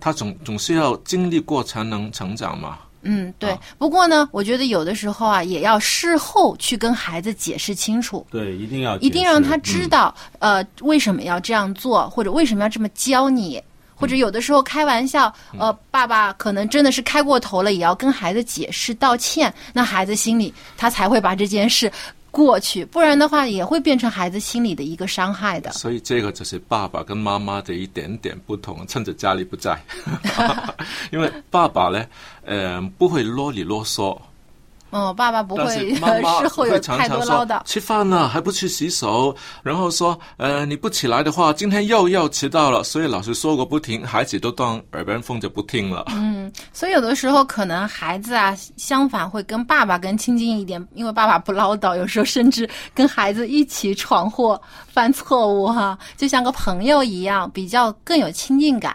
[0.05, 2.77] 他总总是要经历过才能成长嘛。
[3.03, 3.57] 嗯，对。
[3.79, 8.27] 不过呢，我觉得有的时候啊，也要事后去跟孩子解释清楚。
[8.29, 13.63] 对，一定要一定让他知道，呃，为什么要这样做，或者为什么要这么教你，
[13.95, 21.91] 或者有的时候开玩笑，呃，爸爸可能真的是开过头了，也要跟孩子解释道歉，那孩子心里他才会把这件事
[22.33, 25.71] 过去，不然的话也会变成孩子心里的一个伤害的。
[25.73, 29.79] 所以这个就是爸爸跟妈妈的一点点不同，趁着家里不在，
[31.13, 32.05] 因为爸爸呢，
[32.45, 34.19] 呃，不会啰里啰嗦，
[34.93, 37.63] 嗯，爸爸不会是妈妈 事后有会常太常说多唠叨。
[37.65, 42.85] 吃饭了还不去洗手，然后说呃你不起来的话，今天又要迟到了。
[42.85, 46.05] 所以老师说个不停，孩子都当耳边风就不听了。
[46.11, 58.95] 嗯，所以有的时候可能孩子啊，相反会跟爸爸更亲近一点，因为爸爸不唠叨，有时候甚至跟孩子一起闯祸、犯错误哈，就像个朋友一样，比较更有亲近感。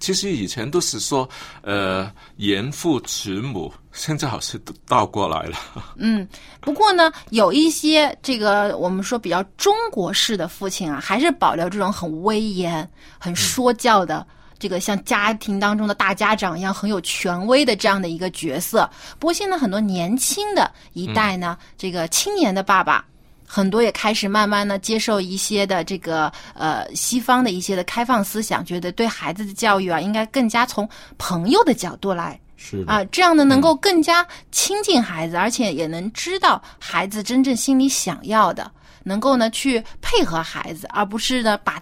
[0.00, 1.28] 其实以前都是说
[1.62, 5.58] 呃严父慈母，现在好像都倒过来了。
[5.98, 6.26] 嗯，
[6.60, 14.24] 不过呢，有一些这个我们说比较中国式的父亲啊，还是保留这种很威严、很说教的。
[14.60, 23.04] 这个像家庭当中的大家长一样很有权威的这样的一个角色，不过现在很多年轻的一代呢，这个青年的爸爸，
[23.46, 38.70] 很多也开始慢慢的接受一些的这个呃西方的一些的开放思想，觉得对孩子的教育啊，应该更加从朋友的角度来是啊，这样呢能够更加亲近孩子，而且也能知道孩子真正心里想要的，
[39.04, 41.80] 能够呢去配合孩子，而不是呢把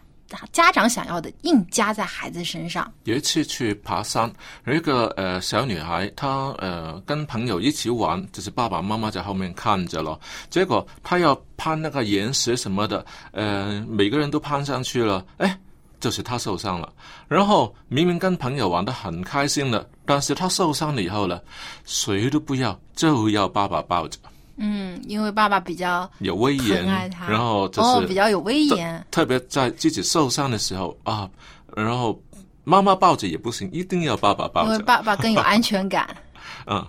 [0.52, 2.92] 家长想要的硬加在孩子身上。
[3.04, 4.30] 有一次去爬山，
[4.66, 10.20] 有一个呃小女孩，她呃跟朋友一起玩，就是爸爸妈妈在后面看着咯。
[10.50, 15.58] 结果她要攀那个岩石什么的，呃，每个人都攀上去了，哎，
[16.06, 16.88] 就是他受伤了。
[17.26, 21.40] 然后明明跟朋友玩得很开心了，但是他受伤了以后呢，
[21.84, 24.16] 谁都不要，就要爸爸抱着，
[24.56, 26.86] 嗯，因为爸爸比较有威严
[27.28, 29.04] 然后就是、哦比较有威严。
[29.10, 31.28] 特别在自己受伤的时候啊，
[31.74, 32.16] 然后
[32.62, 34.70] 妈妈抱着也不行，一定要爸爸抱着。
[34.70, 36.08] 因为爸爸更有安全感。
[36.70, 36.86] 嗯，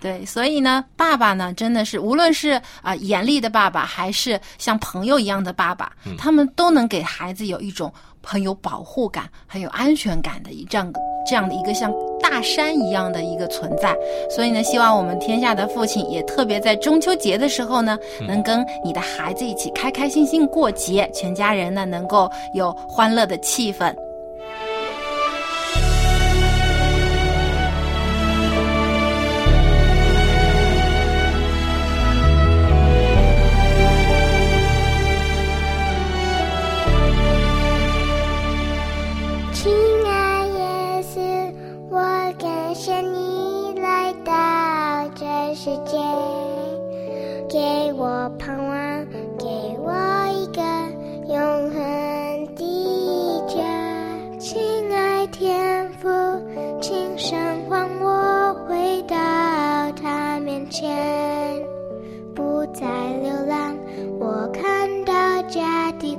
[0.00, 7.92] 对，所以呢，爸爸呢，真的是无论是啊、严厉的爸爸，还是像朋友一样的爸爸，嗯他们都能给孩子有一种
[8.26, 10.92] 很有保护感、很有安全感的一这样
[11.28, 13.96] 这样的一个像大山一样的一个存在。
[14.28, 23.94] 所以呢，希望我们天下的父亲也特别在中秋节的时候呢，嗯能跟你的孩子一起开开心心过节，全家人呢能够有欢乐的气氛。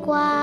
[0.08, 0.37] 家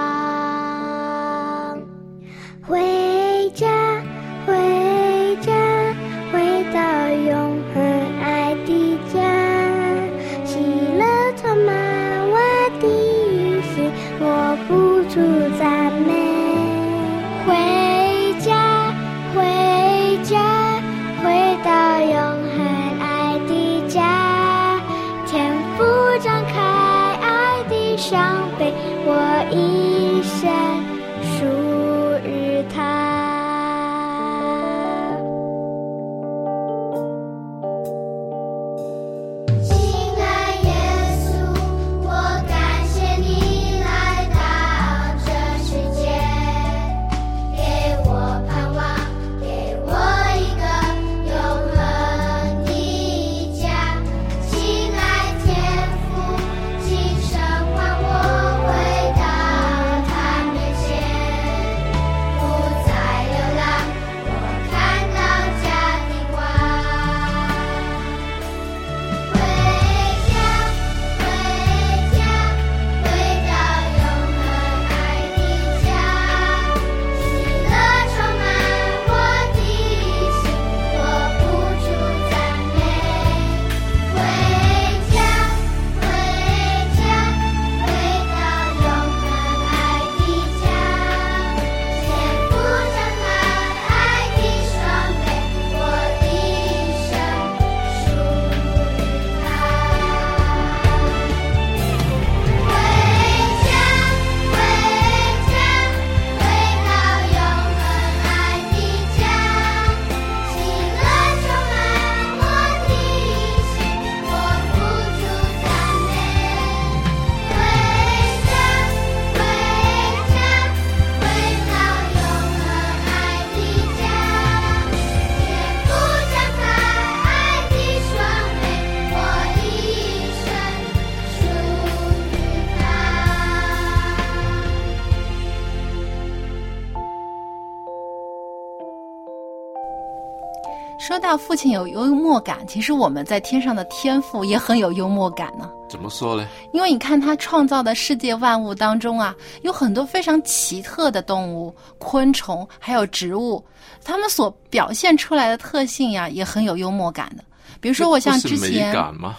[141.54, 145.70] 父亲有幽默感，其实我们在天上的天父也很有幽默感呢。
[145.88, 146.44] 怎么说呢？
[146.72, 149.32] 因为你看他创造的世界万物当中啊，
[149.62, 153.64] 有很多非常奇特的动物、昆虫，还有植物，
[154.02, 157.44] 它们所表现出来的特性呀，也很有幽默感的。
[157.80, 159.36] 比如说，我像之前，感吗？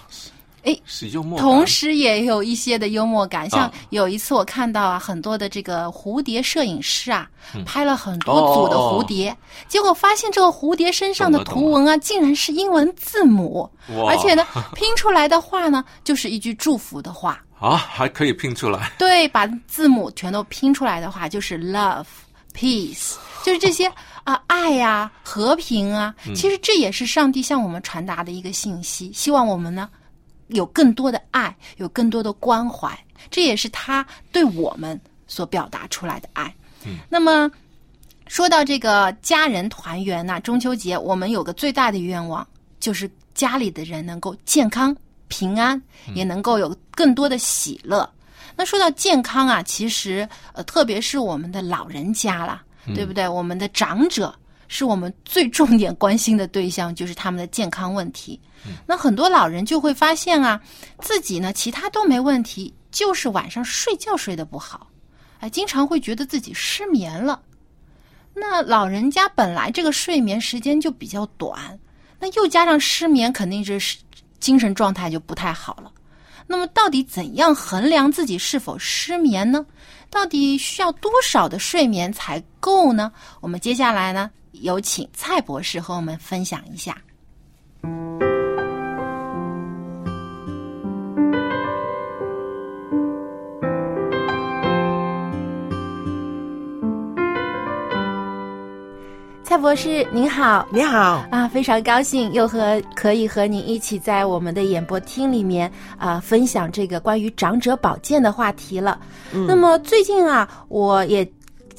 [0.66, 1.46] 哎，是幽默感。
[1.46, 9.36] 同时也有一些的幽默感，像啊有一次我看到啊，很多的这个蝴蝶摄影师啊，嗯拍了很多组的蝴蝶，
[9.68, 13.70] 结果发现这个蝴蝶身上的图文啊，竟然是英文字母，
[14.08, 17.40] 而且呢，拼出来的话呢，就是一句祝福的话。
[17.58, 18.92] 啊，还可以拼出来。
[18.98, 22.06] 对，把字母全都拼出来的话，就是 love、
[22.54, 23.14] peace，
[23.44, 23.90] 就是这些
[24.26, 26.14] 啊，爱呀、和平啊。
[26.28, 29.90] 嗯其实这也是上帝向我们传达的一个信息，希望我们呢
[30.48, 32.98] 有更多的爱，有更多的关怀，
[33.30, 36.54] 这也是他对我们所表达出来的爱。
[36.86, 37.50] 嗯，那么
[38.28, 42.46] 说到这个家人团圆呐、中秋节我们有个最大的愿望，
[42.80, 44.96] 就是家里的人能够健康
[45.28, 45.82] 平安，
[46.14, 48.08] 也能够有更多的喜乐。
[48.56, 53.28] 那说到健康啊，其实呃，特别是我们的老人家啦，对不对？
[53.28, 54.34] 我们的长者
[54.68, 58.40] 是我们最重点关心的对象，就是他们的健康问题。
[58.86, 60.60] 那很多老人就会发现啊，
[61.00, 64.88] 自己呢其他都没问题，就是晚上睡觉睡得不好，
[65.40, 67.42] 哎，经常会觉得自己失眠了。
[68.34, 71.80] 那老人家本来这个睡眠时间就比较短，
[72.20, 73.98] 那又加上失眠，肯定是
[74.40, 75.92] 精神状态就不太好了。
[76.48, 79.66] 那么，到底怎样衡量自己是否失眠呢？
[80.12, 83.12] 到底需要多少的睡眠才够呢？
[83.42, 84.30] 我们接下来呢，
[84.62, 86.98] 有请蔡博士和我们分享一下。
[99.44, 109.00] 蔡博士您好，你好啊，非常高兴又和可以和您一起在我们的演播厅里面啊分享这个关于长者保健的话题了。
[109.32, 111.26] 嗯那么最近啊，我也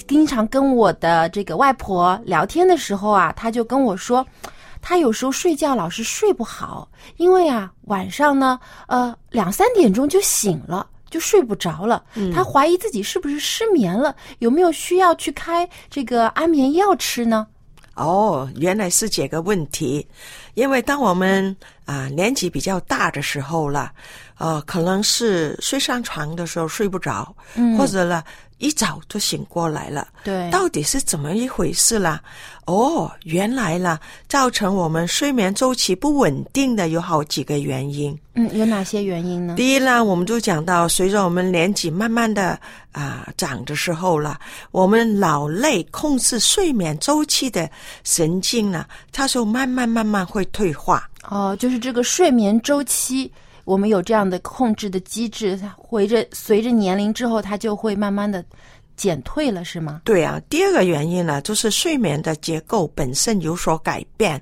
[0.06, 4.26] 经常跟我的这个外婆聊天的时候啊，她就跟我说，
[4.80, 10.86] 她有时候睡觉老是睡不好，因为啊晚上呢，呃两三点钟就醒了。
[11.08, 17.46] 就睡不着了，嗯她怀疑自己是不是失眠了，有没有需要去开这个安眠药吃呢？
[17.94, 20.04] 哦，原来是这个问题。
[20.54, 23.92] 因为当我们啊、年纪比较大的时候了，
[24.36, 28.22] 呃，可能是睡上床的时候睡不着，嗯或者呢
[28.58, 30.08] 一早就醒过来了。
[30.24, 32.20] 对到底是怎么一回事啦？
[32.66, 38.18] 哦，原来啦，造成我们睡眠周期不稳定的有好几个原因。
[38.34, 39.54] 嗯，有哪些原因呢？
[39.56, 42.58] 第一呢，我们就讲到，随着我们年纪慢慢的
[42.92, 44.38] 啊、长的时候了，
[44.72, 47.70] 我们脑内控制睡眠周期的
[48.02, 51.08] 神经呢，它就慢慢慢慢会退化。
[51.28, 53.30] 哦，就是这个睡眠周期，
[53.66, 58.42] 我们有这样的控制的机制，它随着随着年龄之后，它就会慢慢的
[58.96, 60.00] 减退了，是吗？
[60.04, 64.40] 对啊，第二个原因呢，就是睡眠的结构本身有所改变，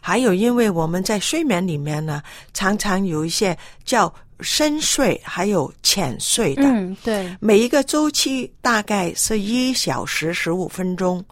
[0.00, 2.20] 还有因为我们在睡眠里面呢，
[2.52, 6.64] 常常有一些叫深睡，还有浅睡的。
[6.64, 11.24] 嗯，对，每一个周期大概是一小时十五分钟。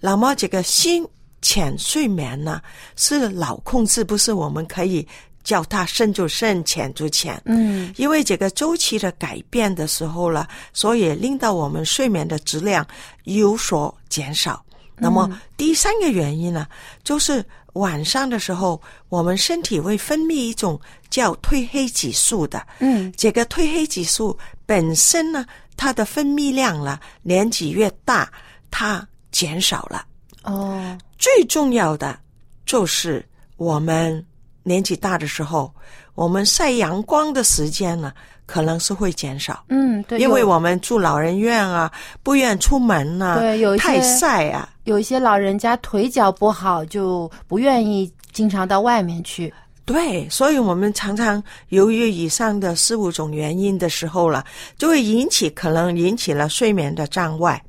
[0.00, 1.06] 那么这个新
[1.40, 2.60] 浅睡眠呢，
[2.96, 5.06] 是脑控制，不是我们可以
[5.42, 7.40] 叫它深就深，浅就浅。
[7.44, 12.86] 嗯，因为这个周期的改变的时候了，所以令到我们睡眠的质量
[13.24, 14.64] 有所减少。
[14.96, 16.66] 那么第三个原因呢，
[17.02, 20.78] 就是晚上的时候，我们身体会分泌一种
[21.08, 22.66] 叫褪黑激素的。
[22.80, 28.30] 嗯，这个褪黑激素本身呢，它的分泌量呢，年纪越大，
[28.70, 30.04] 它减少了。
[30.42, 32.18] 哦，最重要的
[32.66, 33.26] 就是
[33.56, 34.22] 我们
[34.62, 35.72] 年纪大的时候，
[36.14, 38.12] 我们晒阳光的时间呢，
[38.46, 39.64] 可能是会减少。
[39.68, 41.90] 嗯，对，因为我们住老人院啊，
[42.22, 49.52] 不愿出门呐、对有一些太晒啊，有一些老人家腿脚不好，就不愿意经常到外面去。
[49.86, 54.44] 对，所以我们常常由于以上的四五种原因的时候了，
[54.78, 57.60] 就会引起可能引起了睡眠的障碍。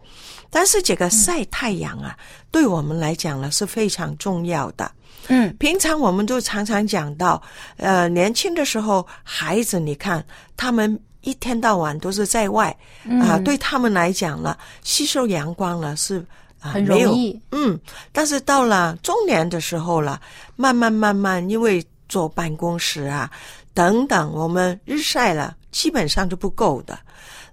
[0.51, 2.15] 但是这个晒太阳啊，
[2.51, 4.91] 对我们来讲呢是非常重要的。
[5.27, 7.41] 嗯，平常我们都常常讲到，
[7.77, 10.23] 呃，年轻的时候，孩子你看
[10.57, 12.69] 他们一天到晚都是在外
[13.05, 16.25] 啊、嗯对他们来讲呢，吸收阳光了是
[16.59, 17.39] 啊、很容易。
[17.51, 17.79] 嗯，
[18.11, 20.19] 但是到了中年的时候了，
[20.55, 23.31] 慢慢慢慢，因为坐办公室啊
[23.73, 26.97] 等等，我们日晒了，基本上就不够的。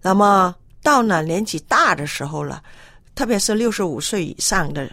[0.02, 2.62] 那么到了年纪大的时候了，
[3.14, 4.90] 特别是六十五岁以上的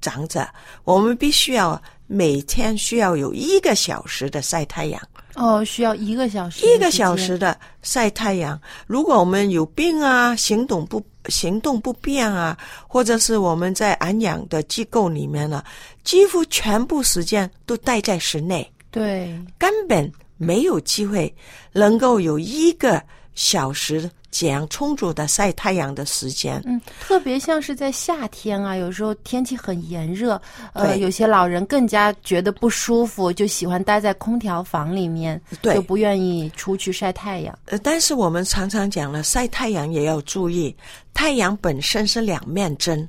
[0.00, 0.46] 长者，
[0.84, 5.00] 我们必须要每天需要有一个小时的晒太阳。
[5.34, 7.38] 哦，需要一个小时，一个小时。
[7.38, 8.60] 的晒太阳。
[8.86, 15.62] 如果我们有病啊，行动不行动不便啊，或者是我们在安养的机构里面呢，
[16.02, 21.32] 几乎全部时间都待在室内，对，根本没有机会
[21.72, 23.02] 能够有一个
[23.34, 26.62] 小时这样充足的晒太阳的时间。
[26.64, 30.40] 嗯，特别像是在夏天啊，有时候天气很炎热，
[30.72, 37.58] 呃，有些老人更加觉得不舒服，就喜欢待在空调房里面，对就不愿意出去晒太阳。
[37.66, 40.74] 呃，但是我们常常讲了，晒太阳也要注意，
[41.12, 43.08] 太阳本身是两面针。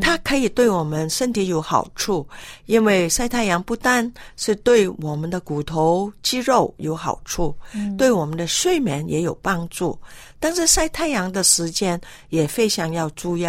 [0.00, 2.26] 它可以对我们身体有好处，
[2.66, 7.54] 因为晒太阳不单是对我们的骨头、肌肉有好处，
[7.96, 9.98] 对我们的睡眠也有帮助。
[10.38, 13.48] 但是晒太阳的时间也非常要注意，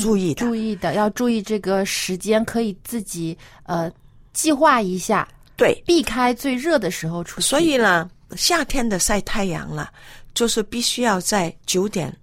[0.00, 0.46] 注意的。
[0.46, 3.90] 注意的，要注意这个时间，可以自己呃
[4.32, 7.46] 计划一下，对，避开最热的时候出去。
[7.46, 9.90] 所以呢，夏天的晒太阳了，
[10.32, 12.14] 就是必须要在九点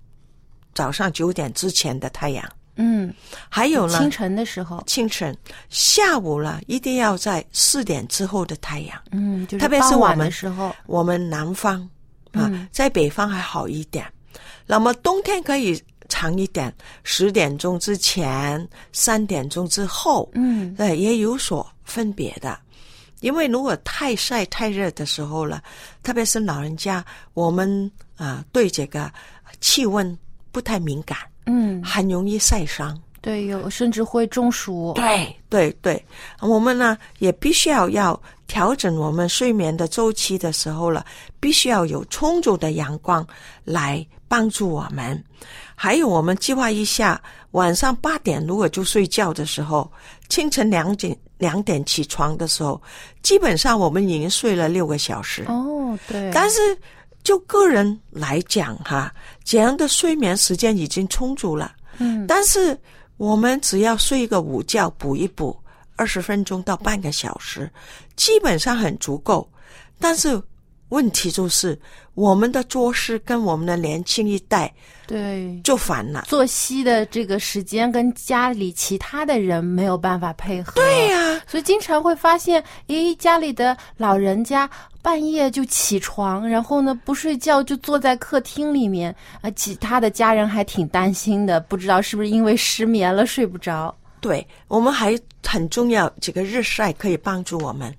[0.73, 2.43] 早上九点之前的太阳。
[2.77, 3.13] 嗯，
[3.49, 5.35] 还有呢，清晨的时候，清晨、
[5.69, 9.01] 下午了，一定要在四点之后的太阳。
[9.11, 11.81] 嗯，就是特别是我们的时候，我们南方
[12.31, 14.05] 啊，嗯在北方还好一点。
[14.65, 16.73] 那么冬天可以长一点，
[17.03, 22.57] 十点钟之前，三点钟之后，嗯，对，也有所分别的。
[23.21, 25.63] 因为如果太晒太热的时候了，
[26.03, 27.03] 特别是老人家，
[27.33, 29.11] 我们啊、对这个
[29.59, 30.15] 气温
[30.51, 31.17] 不太敏感，
[31.47, 32.97] 嗯，很容易晒伤。
[33.19, 34.93] 对，有甚至会中暑。
[34.95, 36.01] 对对对，
[36.39, 41.05] 我们呢也必须要要调整我们睡眠的周期的时候了，
[41.39, 43.25] 必须要有充足的阳光
[43.65, 45.21] 来帮助我们。
[45.75, 47.21] 还有，我们计划一下，
[47.51, 49.91] 晚上八点如果就睡觉的时候，
[50.29, 52.81] 清晨两点两点起床的时候，
[53.21, 55.43] 基本上我们已经睡了六个小时。
[55.49, 56.77] 哦，对，但是
[57.27, 59.13] 就个人来讲哈，
[59.43, 61.75] 这样的睡眠时间已经充足了。
[61.97, 62.79] 嗯，但是
[63.17, 65.53] 我们只要睡一个午觉，补一补
[65.97, 67.69] 二十分钟到半个小时，
[68.15, 69.45] 基本上很足够。
[69.99, 70.41] 但是
[70.89, 71.77] 问题就是，
[72.13, 74.73] 我们的作息跟我们的年轻一代
[75.05, 76.25] 对就反了。
[76.27, 80.73] 作息的这个时间跟家里其他的人没有办法配合。
[80.75, 84.69] 对呀、所以经常会发现，诶，家里的老人家
[85.01, 93.93] 半夜就起床，然后呢不睡觉就坐在客厅里面，啊，其他的家人还挺担心的，不知道是不是因为失眠了睡不着。
[94.19, 97.93] 对我们还很重要，这个日晒可以帮助我们。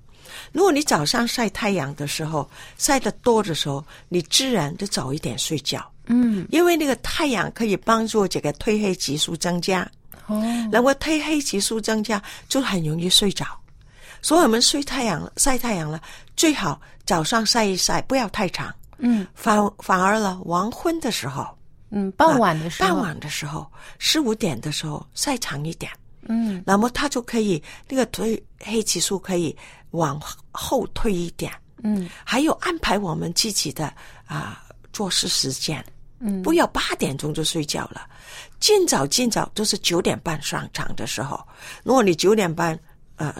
[0.51, 5.85] 如果你早上晒太阳的时候晒得多的时候，你自然就早一点睡觉。
[6.07, 9.87] 嗯，因为那个太阳可以帮助这个褪黑激素增加，
[10.25, 10.41] 哦，
[10.71, 13.45] 然后褪黑激素增加就很容易睡着。
[14.21, 16.01] 所以我们睡太阳了，晒太阳了，
[16.35, 18.73] 最好早上晒一晒，不要太长。
[18.97, 19.25] 嗯。
[19.35, 21.47] 反反而了，黄昏的时候，
[21.91, 25.91] 嗯，傍晚的时候，傍晚的时候，四五点的时候晒长一点，
[26.23, 26.61] 嗯。
[26.65, 29.55] 那么它就可以那个褪黑激素可以
[29.91, 30.21] 往
[30.51, 31.51] 后退一点。
[31.83, 32.09] 嗯。
[32.23, 33.93] 还有安排我们自己的
[34.25, 35.83] 啊、做事时间，
[36.19, 38.07] 嗯，不要八点钟就睡觉了，
[38.59, 41.39] 尽早尽早都是九点半上场的时候。
[41.83, 42.77] 如果你九点半
[43.15, 43.33] 呃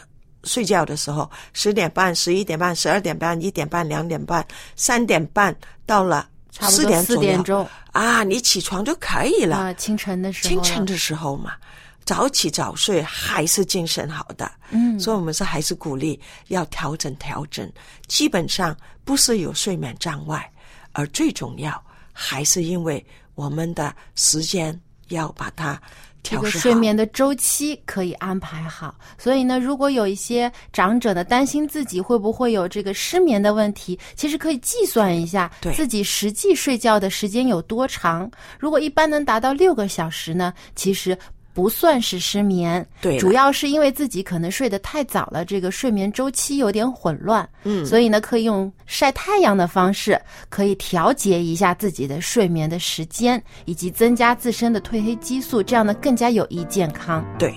[0.45, 4.45] 睡觉的时候，十点半、十一点半、十二点半、一点半、两点半、
[4.75, 9.57] 三点半到了四点四点钟啊，你起床就可以了。
[9.57, 11.53] 啊，清晨的时候，清晨的时候嘛，
[12.09, 14.51] 早起早睡还是精神好的。
[14.71, 17.71] 嗯所以我们是还是鼓励要调整调整。
[18.07, 20.51] 基本上不是有睡眠障碍，
[20.93, 21.71] 而最重要
[22.11, 23.05] 还是因为
[23.35, 24.75] 我们的时间
[25.09, 25.79] 要把它
[26.23, 26.59] 这个调。
[26.59, 38.27] 睡眠的周期可以安排好，所以呢，如果有一些长者呢担心自己会不会有这个失眠的问题，其实可以计算一下对自己实际睡觉的时间有多长。
[38.59, 41.15] 如果一般能达到六个小时呢，其实。
[41.59, 57.25] 不算是失眠，对主要是因为自己可能睡得太早了，这个睡眠周期有点混乱，嗯所以呢，可以用晒太阳的方式，可以调节一下自己的睡眠的时间，以及增加自身的褪黑激素，这样呢更加有益健康。
[57.37, 57.53] 对。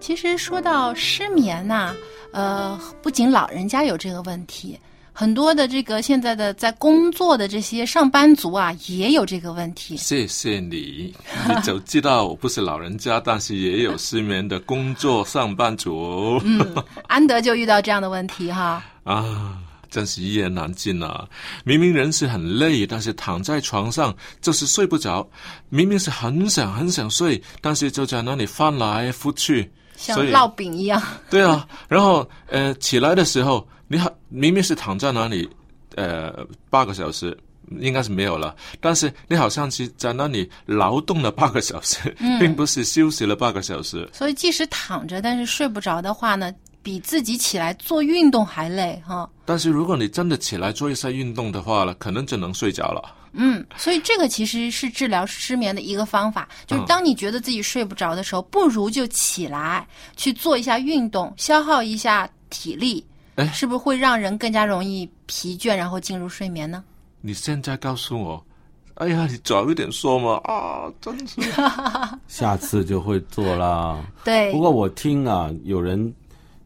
[0.00, 1.94] 其实说到失眠呐、
[2.32, 4.78] 呃，不仅老人家有这个问题，
[5.12, 9.96] 很多的这个现在的在工作的这些上班族啊，也有这个问题。
[9.96, 11.12] 谢谢你，
[11.48, 16.40] 你就知道我不是老人家，但是也有失眠的工作上班族。
[16.44, 16.74] 嗯，
[17.08, 18.82] 安德就遇到这样的问题哈。
[19.04, 19.58] 啊，
[19.90, 21.26] 真是一言难尽啊！
[21.64, 25.26] 明明人是很累，但是躺在床上就是睡不着；
[25.68, 29.68] 明明是很想很想睡，但是就在那里翻来覆去，
[30.00, 31.00] 像烙饼一样。
[31.28, 35.48] 对啊，然后呃，起来的时候，你好，明明是躺在那里，
[35.94, 37.36] 呃，八个小时
[37.78, 44.08] 应该是没有了，但是你好像是在那里劳动了八个小时，嗯并不是休息了八个小时。
[44.12, 49.28] 所以即使躺着，但是睡不着的话呢，比自己起来做运动还累哈。
[49.50, 53.16] 但是如果你真的起来做一些运动的话了，可能就能睡着了。
[53.32, 59.84] 嗯，所以这个其实是治疗失眠的一个方法，就是当你觉得自己睡不着的时候，不如就起来
[60.16, 66.84] 去做一下运动，消耗一下体力，哎是不是会让人更加容易疲倦，然后进入睡眠呢？
[67.20, 68.46] 你现在告诉我，
[68.94, 71.40] 哎呀，你早一点说嘛啊，真是。
[72.28, 74.00] 下次就会做啦。
[74.22, 76.14] 对不过我听啊，有人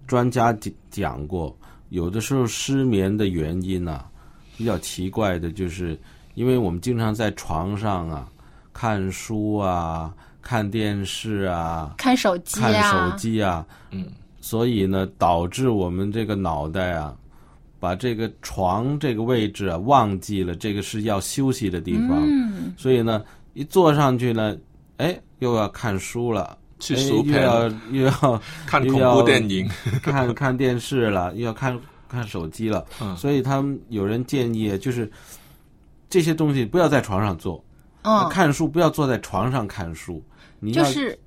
[0.07, 1.57] 专家讲讲过，
[1.95, 4.05] 有的时候失眠的原因啊，
[4.57, 5.97] 比较奇怪的，就是
[6.35, 8.29] 因为我们经常在床上啊
[8.73, 14.07] 看书啊、看电视啊、看手机看啊，手机啊，嗯，
[14.41, 17.15] 所以呢，导致我们这个脑袋啊，
[17.79, 24.57] 把这个床这个位置啊忘记了，这个是要休息的地方，嗯，所以呢，一坐上去呢，
[24.97, 26.59] 哎，又要看书了。
[26.93, 29.68] 哎去薯片又要又要 看恐怖电影，
[30.03, 31.78] 看看电视了，又要看
[32.09, 33.16] 看手机了，嗯。
[33.16, 35.11] 所以他们有人建议，就是
[36.11, 37.62] 这些东西不要在床上做，
[38.03, 40.22] 嗯，看书不要坐在床上看书，
[40.61, 41.18] 你要就是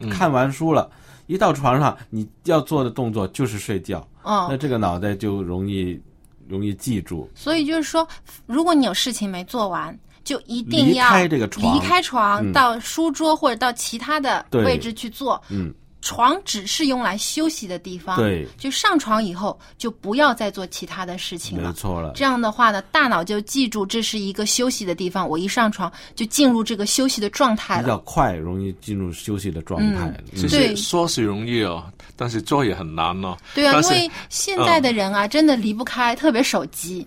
[0.00, 0.10] 嗯。
[0.10, 0.90] 看完书了，
[1.26, 6.00] 一到床上你要做的动作就是睡觉，那嗯，这个脑袋就容易
[6.48, 8.06] 容易记住，所以就是说，
[8.46, 15.40] 如果你有事情没做完，就一定要离要开这个床离开床嗯到书桌或者到其他的位置去做。
[15.48, 21.68] 嗯，床只是用来休息的地方，对，就上床以后就不要再做其他的事情了。
[21.68, 22.12] 没错了。
[22.14, 27.98] 这样的话呢，大脑就记住这是一个休息的地方，我一上床就进入这个休息的状态了比较。
[27.98, 30.14] 快，容易进入休息的状态了。
[30.34, 31.84] 其对实说是容易哦，
[32.16, 33.36] 但是做也很难哦。
[33.54, 37.06] 对啊，因为现在的人啊，真的离不开，特别手机。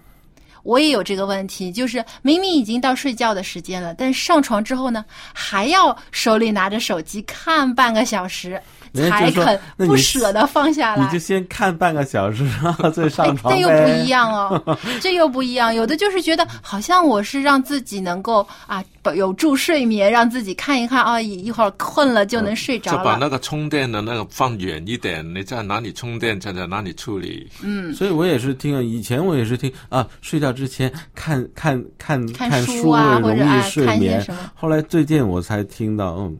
[0.63, 8.61] 我也有这个问题，就是明明已经到睡觉的时间了，但上床之后呢，还要手里拿着手机看半个小时，
[8.93, 11.03] 才肯不舍得放下来。
[11.03, 15.73] 你就先看半个小时，然后再上床哎，这又不一样哦，这又不一样。
[15.73, 18.83] 有的就是觉得好像我是让自己能够啊
[19.15, 23.03] 有助睡眠，让自己看一看啊，一一会儿困了就能睡着了。
[23.03, 27.49] 把那个充电的那个放远一点，你在哪里充电就在哪里处理。
[27.61, 34.51] 嗯，所以我也是听，以前我也是听啊，睡觉之前看看看看书书啊容易或者哎睡眠看一些什么。
[34.55, 36.37] 后来最近我才听到，嗯，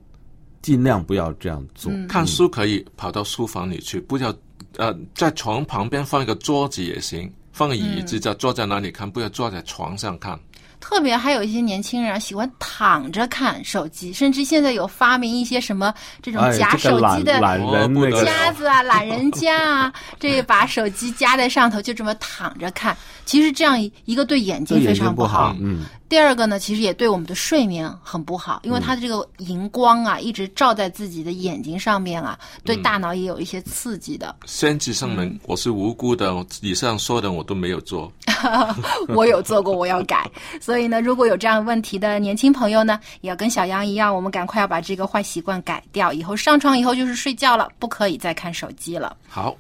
[0.64, 1.92] 尽量不要这样做。
[1.92, 4.34] 嗯看书可以跑到书房里去，不要
[4.78, 10.40] 呃在床旁边放一个桌子也行，放个椅子就坐在那里看，不要坐在床上看。
[10.84, 22.96] 特别还有一些年轻人啊，喜欢躺着看手机，甚至现在有发明一些什么这种哎，夹手机的懒人夹子啊、懒人夹啊，这把手机夹在上头，就这么躺着看。
[23.24, 34.36] 其实这样一一个对眼睛非常不好，嗯，第二个呢，其实也对我们的睡眠很不好，因为它的这个荧光啊，一直照在自己的眼睛上面啊，对大脑也有一些刺激的。
[34.46, 38.12] 先至声明，我是无辜的，我以上说的我都没有做。
[39.10, 40.30] 我有做过，我要改。
[40.60, 46.12] 所以呢，如果有这样问题的年轻朋友呢，也要跟小杨一样，我们赶快要把这个坏习惯改掉。
[46.14, 49.16] 以后上床以后就是睡觉了，不可以再看手机了。
[49.28, 49.56] 好，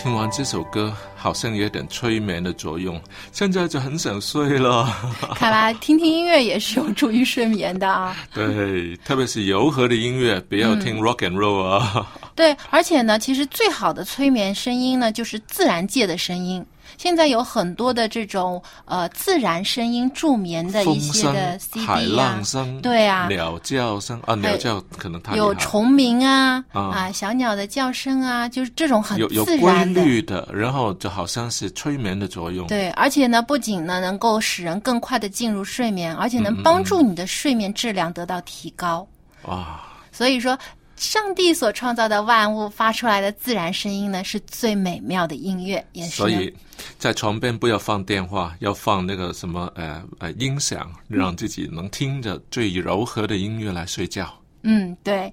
[0.00, 3.00] 听完这首歌，好像有点催眠的作用，
[3.32, 4.88] 现在就很想睡了。
[5.34, 8.16] 看来听听音乐也是有助于睡眠的啊。
[8.32, 12.06] 对，特别是柔和的音乐，不要听 rock and roll 啊。
[12.36, 16.64] 对，而且呢，其实最好的催眠声音呢，就是自然界的声音。
[16.98, 30.04] 现在有很多的这种呃自然声音助眠的一些的、海 CD 啊浪，声，对啊，鸟叫声啊，鸟叫可能它有虫鸣啊啊啊小鸟的叫声啊，就是这种很有有规自然的。
[30.04, 32.66] 律的，然后就好像是催眠的作用。
[32.66, 39.06] 对，而且呢，不仅呢能够使人更快的进入睡眠，而且能帮助你的睡眠质量得到提高。
[39.44, 39.80] 哇，
[40.10, 40.58] 所以说，
[40.98, 46.52] 上帝所创造的万物发出来的自然声音呢，是最美妙的音乐，也是所以
[46.98, 54.32] 在床边不要放电话，要放那个什么呃呃音响，让自己能听着最柔和的音乐来睡觉。
[54.62, 55.32] 嗯，对。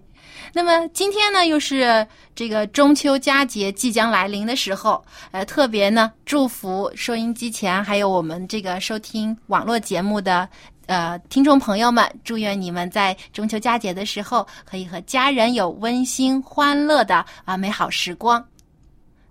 [0.54, 2.06] 那么今天呢，又是
[2.36, 10.48] 这个中秋佳节即将来临的时候，呃，特别呢，祝福收音机前还有我们这个收听网络节目的
[10.88, 18.44] 呃听众朋友们，祝愿你们在中秋佳节的时候，可以和家人有温馨欢乐的啊美好时光。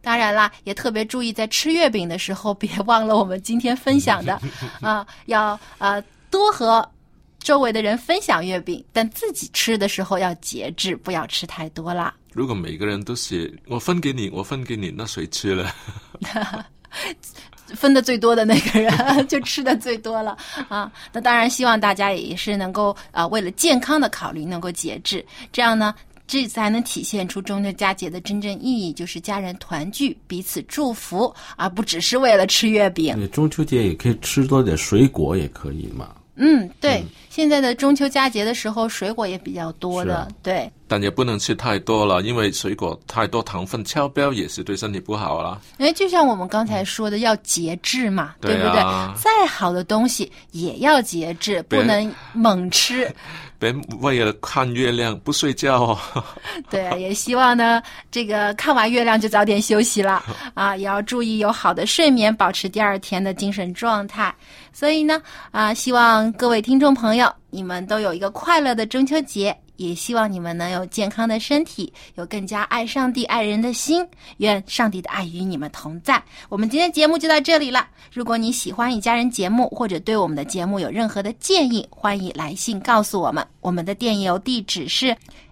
[0.00, 4.38] 当然啦，也特别注意在吃月饼的时候，别忘了我们今天分享的
[4.82, 6.86] 啊，要呃多和
[7.38, 12.14] 周围的人分享月饼，但自己吃的时候要节制，不要吃太多啦。
[12.32, 15.74] 如果每个人都是我分给你，我分给你，那谁吃了？
[17.68, 18.92] 分的最多的那个人
[19.26, 20.36] 就吃的最多了
[20.68, 20.90] 啊！
[21.12, 25.94] 那当然，希望大家也是能够呃，为了健康的考虑，能够节制，这样呢，
[26.26, 33.16] 这才能体现出中秋佳节的真正意义，就是家人团聚，彼此祝福，而不只是为了吃月饼。
[33.16, 36.10] 对中秋节也可以吃多点水果，也可以嘛。
[36.36, 37.04] 嗯，对，
[37.34, 40.70] 现在的中秋佳节的时候，水果也比较多的啊，对。
[40.86, 45.60] 但也不能吃太多了，因为水果太多糖分超标也是对身体不好啦。
[45.78, 49.12] 因为就像我们刚才说的，要节制嘛，对不对啊？
[49.16, 53.12] 再好的东西也要节制，不能猛吃。
[53.58, 55.98] 别为了看月亮不睡觉哦。
[56.70, 57.82] 对，也希望呢，
[58.12, 60.22] 这个看完月亮就早点休息了
[60.54, 64.32] 啊，也要注意有好的睡眠，保持第二天的精神状态。
[64.70, 67.16] 所以呢，啊，希望各位听众朋
[67.50, 69.56] 你们都有一个快乐的中秋节。
[69.76, 74.06] 也希望你们能有健康的身体，有更加爱上帝、爱人的心。
[74.36, 76.22] 愿上帝的爱与你们同在。
[76.48, 77.88] 我们今天节目就到这里了。
[78.12, 83.44] 如果你喜欢一家人节目，或者对我们的节目有任何的建议，欢迎来信告诉我们。
[83.60, 85.08] 我们的电邮地址是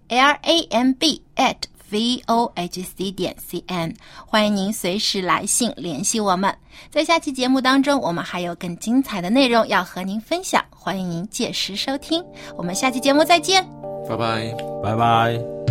[0.07, 1.57] l a m b at
[1.93, 3.95] v o h c 点 c n，
[4.26, 6.53] 欢迎您随时来信联系我们。
[6.90, 12.24] 在下期节目当中，我们还有更精彩的内容要和您分享，欢迎您届时收听。
[12.57, 13.62] 我们下期节目再见。
[14.09, 15.61] 拜拜，拜拜。